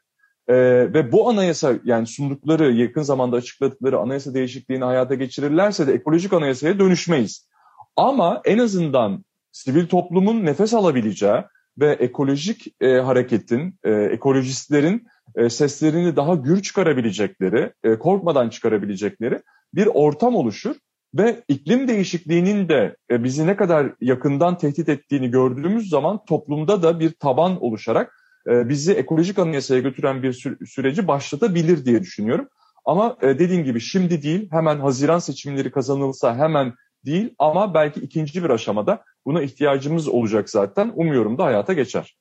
e, 0.49 0.55
ve 0.95 1.12
bu 1.12 1.28
anayasa 1.28 1.74
yani 1.85 2.07
sundukları 2.07 2.72
yakın 2.72 3.03
zamanda 3.03 3.37
açıkladıkları 3.37 3.99
anayasa 3.99 4.35
değişikliğini 4.35 4.85
hayata 4.85 5.14
geçirirlerse 5.14 5.87
de 5.87 5.93
ekolojik 5.93 6.32
anayasaya 6.32 6.78
dönüşmeyiz. 6.78 7.49
Ama 7.97 8.41
en 8.45 8.59
azından 8.59 9.24
sivil 9.53 9.87
toplumun 9.87 10.45
nefes 10.45 10.74
alabileceği 10.74 11.43
ve 11.78 11.93
ekolojik 11.93 12.74
e, 12.80 12.89
hareketin, 12.89 13.78
e, 13.85 13.91
ekolojistlerin 13.91 15.07
e, 15.37 15.51
seslerini 15.51 16.16
daha 16.16 16.35
gür 16.35 16.62
çıkarabilecekleri, 16.62 17.72
e, 17.85 17.99
korkmadan 17.99 18.49
çıkarabilecekleri 18.49 19.41
bir 19.74 19.87
ortam 19.87 20.35
oluşur 20.35 20.76
ve 21.15 21.43
iklim 21.49 21.89
değişikliğinin 21.89 22.69
de 22.69 22.97
e, 23.11 23.25
bizi 23.25 23.47
ne 23.47 23.57
kadar 23.57 23.93
yakından 24.01 24.59
tehdit 24.59 24.89
ettiğini 24.89 25.31
gördüğümüz 25.31 25.89
zaman 25.89 26.25
toplumda 26.25 26.83
da 26.83 27.01
bir 27.01 27.11
taban 27.11 27.62
oluşarak 27.62 28.15
e, 28.49 28.69
bizi 28.69 28.93
ekolojik 28.93 29.39
anayasaya 29.39 29.81
götüren 29.81 30.23
bir 30.23 30.33
süreci 30.67 31.09
başlatabilir 31.09 31.85
diye 31.85 32.01
düşünüyorum. 32.01 32.49
Ama 32.85 33.17
e, 33.23 33.39
dediğim 33.39 33.65
gibi 33.65 33.81
şimdi 33.81 34.23
değil, 34.23 34.49
hemen 34.51 34.79
Haziran 34.79 35.19
seçimleri 35.19 35.71
kazanılsa 35.71 36.37
hemen 36.37 36.75
değil 37.05 37.35
ama 37.39 37.75
belki 37.75 38.01
ikinci 38.01 38.45
bir 38.45 38.51
aşamada 38.51 39.03
buna 39.27 39.43
ihtiyacımız 39.43 40.09
olacak 40.09 40.51
zaten. 40.51 40.93
Umuyorum 40.95 41.39
da 41.39 41.45
hayata 41.45 41.73
geçer. 41.73 42.17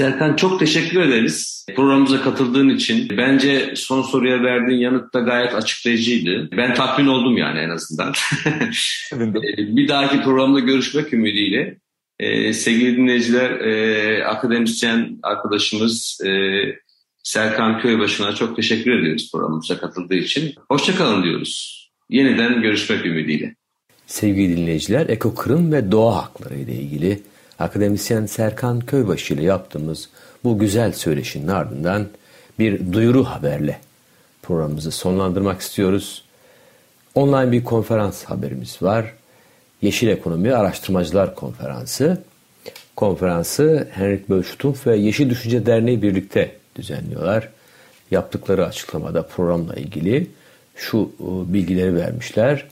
Serkan 0.00 0.36
çok 0.36 0.58
teşekkür 0.58 1.00
ederiz 1.00 1.66
programımıza 1.76 2.22
katıldığın 2.22 2.68
için. 2.68 3.08
Bence 3.16 3.72
son 3.76 4.02
soruya 4.02 4.42
verdiğin 4.42 4.80
yanıt 4.80 5.14
da 5.14 5.20
gayet 5.20 5.54
açıklayıcıydı. 5.54 6.48
Ben 6.56 6.74
tatmin 6.74 7.06
oldum 7.06 7.36
yani 7.36 7.58
en 7.58 7.70
azından. 7.70 8.14
bir 9.76 9.88
dahaki 9.88 10.22
programda 10.22 10.60
görüşmek 10.60 11.12
ümidiyle. 11.12 11.78
Ee, 12.20 12.52
sevgili 12.52 12.96
dinleyiciler, 12.96 13.50
e, 13.50 14.24
akademisyen 14.24 15.18
arkadaşımız 15.22 16.20
e, 16.26 16.30
Serkan 17.22 17.80
Köybaşı'na 17.80 18.34
çok 18.34 18.56
teşekkür 18.56 19.00
ediyoruz 19.00 19.30
programımıza 19.32 19.78
katıldığı 19.78 20.14
için. 20.14 20.54
Hoşçakalın 20.70 21.22
diyoruz. 21.22 21.80
Yeniden 22.10 22.62
görüşmek 22.62 23.06
ümidiyle. 23.06 23.54
Sevgili 24.06 24.56
dinleyiciler, 24.56 25.08
ekokırım 25.08 25.72
ve 25.72 25.92
doğa 25.92 26.16
hakları 26.16 26.54
ile 26.54 26.74
ilgili 26.74 27.20
akademisyen 27.60 28.26
Serkan 28.26 28.80
Köybaşı 28.80 29.34
ile 29.34 29.42
yaptığımız 29.42 30.08
bu 30.44 30.58
güzel 30.58 30.92
söyleşinin 30.92 31.48
ardından 31.48 32.06
bir 32.58 32.92
duyuru 32.92 33.24
haberle 33.24 33.80
programımızı 34.42 34.90
sonlandırmak 34.90 35.60
istiyoruz. 35.60 36.24
Online 37.14 37.52
bir 37.52 37.64
konferans 37.64 38.24
haberimiz 38.24 38.82
var. 38.82 39.14
Yeşil 39.82 40.08
Ekonomi 40.08 40.54
Araştırmacılar 40.54 41.34
Konferansı. 41.34 42.22
Konferansı 42.96 43.88
Henrik 43.92 44.28
Bölştumpf 44.28 44.86
ve 44.86 44.96
Yeşil 44.96 45.30
Düşünce 45.30 45.66
Derneği 45.66 46.02
birlikte 46.02 46.52
düzenliyorlar. 46.76 47.48
Yaptıkları 48.10 48.66
açıklamada 48.66 49.22
programla 49.22 49.74
ilgili 49.74 50.26
şu 50.74 51.12
e, 51.20 51.52
bilgileri 51.52 51.96
vermişler. 51.96 52.66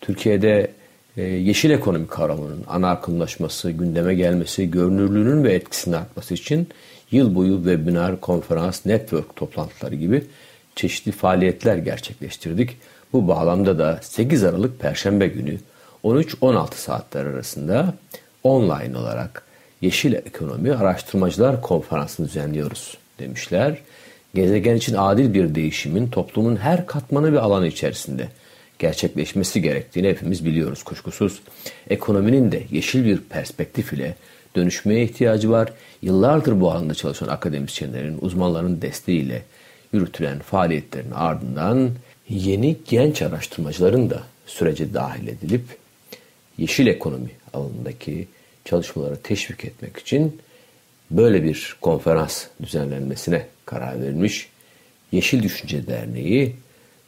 Türkiye'de 0.00 0.70
yeşil 1.22 1.70
ekonomi 1.70 2.06
kavramının 2.06 2.64
ana 2.68 2.90
akımlaşması, 2.90 3.70
gündeme 3.70 4.14
gelmesi, 4.14 4.70
görünürlüğünün 4.70 5.44
ve 5.44 5.54
etkisinin 5.54 5.96
artması 5.96 6.34
için 6.34 6.68
yıl 7.10 7.34
boyu 7.34 7.56
webinar, 7.56 8.20
konferans, 8.20 8.86
network 8.86 9.36
toplantıları 9.36 9.94
gibi 9.94 10.24
çeşitli 10.76 11.12
faaliyetler 11.12 11.76
gerçekleştirdik. 11.76 12.76
Bu 13.12 13.28
bağlamda 13.28 13.78
da 13.78 13.98
8 14.02 14.44
Aralık 14.44 14.80
Perşembe 14.80 15.26
günü 15.26 15.58
13-16 16.04 16.74
saatler 16.74 17.26
arasında 17.26 17.94
online 18.42 18.98
olarak 18.98 19.42
Yeşil 19.80 20.12
Ekonomi 20.12 20.74
Araştırmacılar 20.74 21.62
Konferansı'nı 21.62 22.26
düzenliyoruz 22.26 22.98
demişler. 23.18 23.78
Gezegen 24.34 24.76
için 24.76 24.94
adil 24.94 25.34
bir 25.34 25.54
değişimin 25.54 26.08
toplumun 26.08 26.56
her 26.56 26.86
katmanı 26.86 27.32
ve 27.32 27.40
alanı 27.40 27.66
içerisinde 27.66 28.28
gerçekleşmesi 28.78 29.62
gerektiğini 29.62 30.08
hepimiz 30.08 30.44
biliyoruz 30.44 30.82
kuşkusuz. 30.82 31.40
Ekonominin 31.90 32.52
de 32.52 32.62
yeşil 32.70 33.04
bir 33.04 33.18
perspektif 33.18 33.92
ile 33.92 34.14
dönüşmeye 34.56 35.04
ihtiyacı 35.04 35.50
var. 35.50 35.72
Yıllardır 36.02 36.60
bu 36.60 36.70
alanda 36.70 36.94
çalışan 36.94 37.28
akademisyenlerin, 37.28 38.18
uzmanların 38.20 38.82
desteğiyle 38.82 39.42
yürütülen 39.92 40.38
faaliyetlerin 40.38 41.10
ardından 41.10 41.90
yeni 42.28 42.76
genç 42.88 43.22
araştırmacıların 43.22 44.10
da 44.10 44.22
sürece 44.46 44.94
dahil 44.94 45.28
edilip 45.28 45.62
yeşil 46.58 46.86
ekonomi 46.86 47.30
alanındaki 47.52 48.28
çalışmaları 48.64 49.16
teşvik 49.22 49.64
etmek 49.64 49.96
için 49.96 50.40
böyle 51.10 51.44
bir 51.44 51.76
konferans 51.80 52.44
düzenlenmesine 52.62 53.46
karar 53.66 54.00
verilmiş. 54.02 54.48
Yeşil 55.12 55.42
Düşünce 55.42 55.86
Derneği 55.86 56.56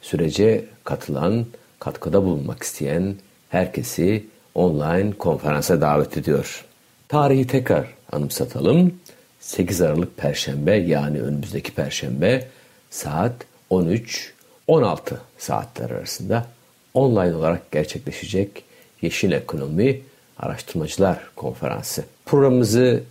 sürece 0.01 0.65
katılan 0.83 1.45
katkıda 1.81 2.23
bulunmak 2.23 2.63
isteyen 2.63 3.15
herkesi 3.49 4.25
online 4.55 5.11
konferansa 5.11 5.81
davet 5.81 6.17
ediyor. 6.17 6.65
Tarihi 7.07 7.47
tekrar 7.47 7.87
anımsatalım. 8.11 8.93
8 9.39 9.81
Aralık 9.81 10.17
Perşembe 10.17 10.75
yani 10.75 11.21
önümüzdeki 11.21 11.71
Perşembe 11.71 12.47
saat 12.89 13.33
13-16 13.71 15.13
saatler 15.37 15.89
arasında 15.89 16.45
online 16.93 17.35
olarak 17.35 17.71
gerçekleşecek 17.71 18.63
Yeşil 19.01 19.31
Ekonomi 19.31 20.01
Araştırmacılar 20.37 21.19
Konferansı. 21.35 22.05
Programımızı 22.25 23.03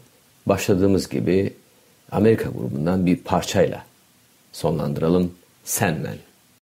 başladığımız 0.46 1.08
gibi 1.08 1.52
Amerika 2.12 2.50
grubundan 2.50 3.06
bir 3.06 3.16
parçayla 3.16 3.84
sonlandıralım. 4.52 5.34
Senmen. 5.64 6.29